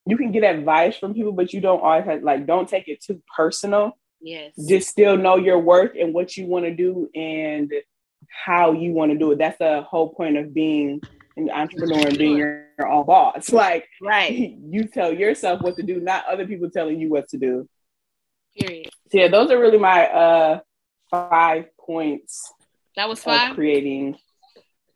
[0.06, 3.02] you can get advice from people but you don't always have like don't take it
[3.02, 3.96] too personal.
[4.20, 4.52] Yes.
[4.68, 7.72] Just still know your worth and what you want to do and
[8.44, 9.38] how you want to do it.
[9.38, 11.00] That's the whole point of being
[11.36, 13.50] an entrepreneur and being your, your own boss.
[13.52, 14.32] Like, right.
[14.64, 17.68] you tell yourself what to do, not other people telling you what to do.
[18.58, 18.88] Period.
[19.10, 20.60] So yeah, those are really my uh
[21.10, 22.52] five points.
[22.96, 23.54] That was five.
[23.54, 24.18] creating.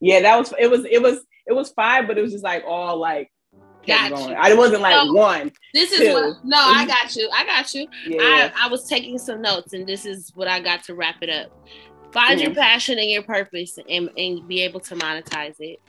[0.01, 0.71] Yeah, that was it.
[0.71, 3.31] Was it was it was five, but it was just like all like
[3.87, 4.31] Got going.
[4.31, 4.35] you.
[4.35, 5.53] I it wasn't like No, one.
[5.73, 6.13] This is two.
[6.13, 6.45] what.
[6.45, 7.31] No, I got you.
[7.33, 7.87] I got you.
[8.07, 8.51] Yeah.
[8.55, 11.31] I, I was taking some notes, and this is what I got to wrap it
[11.31, 11.51] up.
[12.13, 15.81] Find your passion and your purpose, and, and be able to monetize it.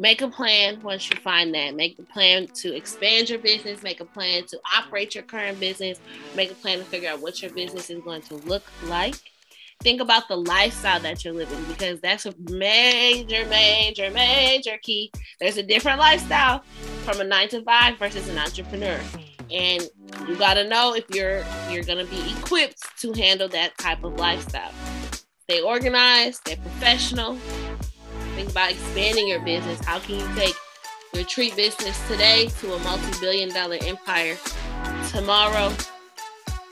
[0.00, 1.74] Make a plan once you find that.
[1.74, 3.82] Make a plan to expand your business.
[3.82, 6.00] Make a plan to operate your current business.
[6.36, 9.16] Make a plan to figure out what your business is going to look like.
[9.80, 15.12] Think about the lifestyle that you're living because that's a major, major, major key.
[15.40, 16.62] There's a different lifestyle
[17.04, 19.00] from a nine to five versus an entrepreneur
[19.50, 19.88] and
[20.26, 24.04] you got to know if you're you're going to be equipped to handle that type
[24.04, 24.72] of lifestyle
[25.50, 27.34] stay organized stay professional
[28.36, 30.54] think about expanding your business how can you take
[31.14, 34.36] your treat business today to a multi-billion dollar empire
[35.10, 35.72] tomorrow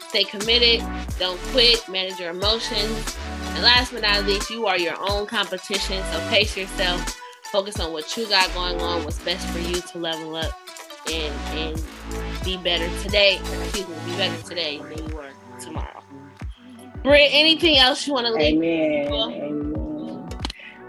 [0.08, 0.84] stay committed
[1.18, 3.16] don't quit manage your emotions
[3.54, 7.94] and last but not least you are your own competition so pace yourself focus on
[7.94, 10.52] what you got going on what's best for you to level up
[11.10, 11.82] and and
[12.44, 13.38] be better today.
[13.64, 16.05] Excuse me, be better today than you were tomorrow.
[17.06, 18.56] Britt, anything else you want to leave?
[18.56, 19.12] Amen.
[19.12, 20.28] Amen.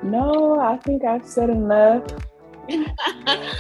[0.02, 2.02] No, I think I've said enough.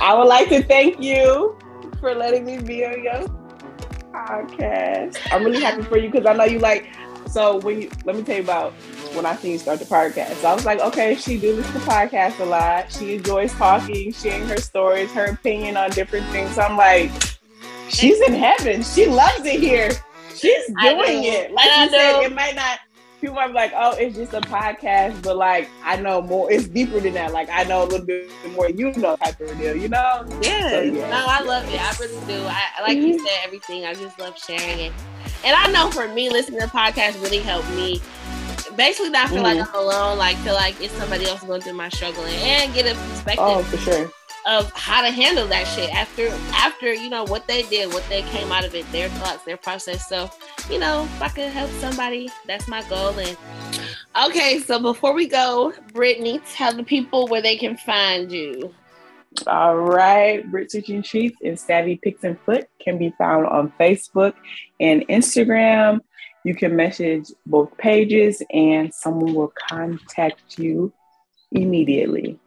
[0.02, 1.56] I would like to thank you
[2.00, 3.28] for letting me be on your
[4.12, 5.20] podcast.
[5.32, 6.88] I'm really happy for you because I know you like.
[7.28, 8.74] So when you let me tell you about
[9.14, 10.34] when I seen you start the podcast.
[10.38, 12.92] So I was like, okay, she do listen to podcast a lot.
[12.92, 16.56] She enjoys talking, sharing her stories, her opinion on different things.
[16.56, 17.12] So I'm like,
[17.90, 18.82] she's in heaven.
[18.82, 19.92] She loves it here.
[20.38, 21.52] She's doing it.
[21.52, 22.80] Like you said, it might not.
[23.20, 26.52] People are like, "Oh, it's just a podcast," but like, I know more.
[26.52, 27.34] It's deeper than that.
[27.34, 28.70] Like, I know a little bit more.
[28.70, 29.76] You know, type of deal.
[29.76, 30.24] You know?
[30.42, 30.70] Yeah.
[30.70, 31.10] So, yeah.
[31.10, 31.82] No, I love it.
[31.82, 32.46] I really do.
[32.46, 33.26] I like you mm-hmm.
[33.26, 33.86] said everything.
[33.86, 34.94] I just love sharing it.
[35.44, 38.02] And I know for me, listening to podcasts really helped me.
[38.76, 39.76] Basically, not feel like mm-hmm.
[39.76, 40.18] I'm alone.
[40.20, 43.64] Like feel like it's somebody else going through my struggling and get a perspective Oh,
[43.64, 44.12] for sure.
[44.48, 48.22] Of how to handle that shit after after you know what they did, what they
[48.24, 50.08] came out of it, their thoughts, their process.
[50.08, 50.32] So,
[50.70, 53.10] you know, if I could help somebody, that's my goal.
[53.20, 53.38] And
[54.26, 58.74] okay, so before we go, Brittany, tell the people where they can find you.
[59.46, 60.50] All right.
[60.50, 64.34] Brit Teaching Treats and Savvy Picks and Foot can be found on Facebook
[64.80, 66.00] and Instagram.
[66.44, 70.94] You can message both pages and someone will contact you
[71.52, 72.40] immediately.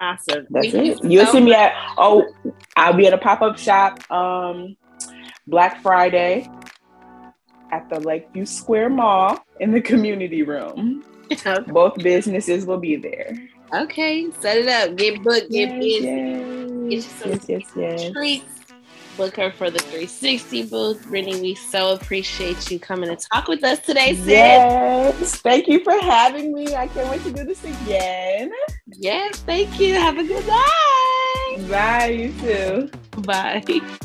[0.00, 0.46] Awesome.
[0.50, 1.04] That's Thank it.
[1.04, 2.32] you You'll so see me at oh,
[2.76, 4.76] I'll be at a pop up shop um
[5.46, 6.48] Black Friday
[7.72, 11.04] at the Lakeview Square Mall in the community room.
[11.68, 13.36] Both businesses will be there.
[13.74, 14.96] Okay, set it up.
[14.96, 15.50] Get booked.
[15.50, 16.06] Get busy.
[16.88, 18.12] yes, Get some yes, yes, yes.
[18.12, 18.57] treats.
[19.18, 21.04] Book her for the 360 booth.
[21.08, 24.28] Brittany, we so appreciate you coming to talk with us today, sis.
[24.28, 25.36] Yes.
[25.40, 26.76] Thank you for having me.
[26.76, 28.52] I can't wait to do this again.
[28.86, 29.94] Yes, thank you.
[29.94, 31.68] Have a good night.
[31.68, 32.90] Bye, you too.
[33.22, 34.00] Bye.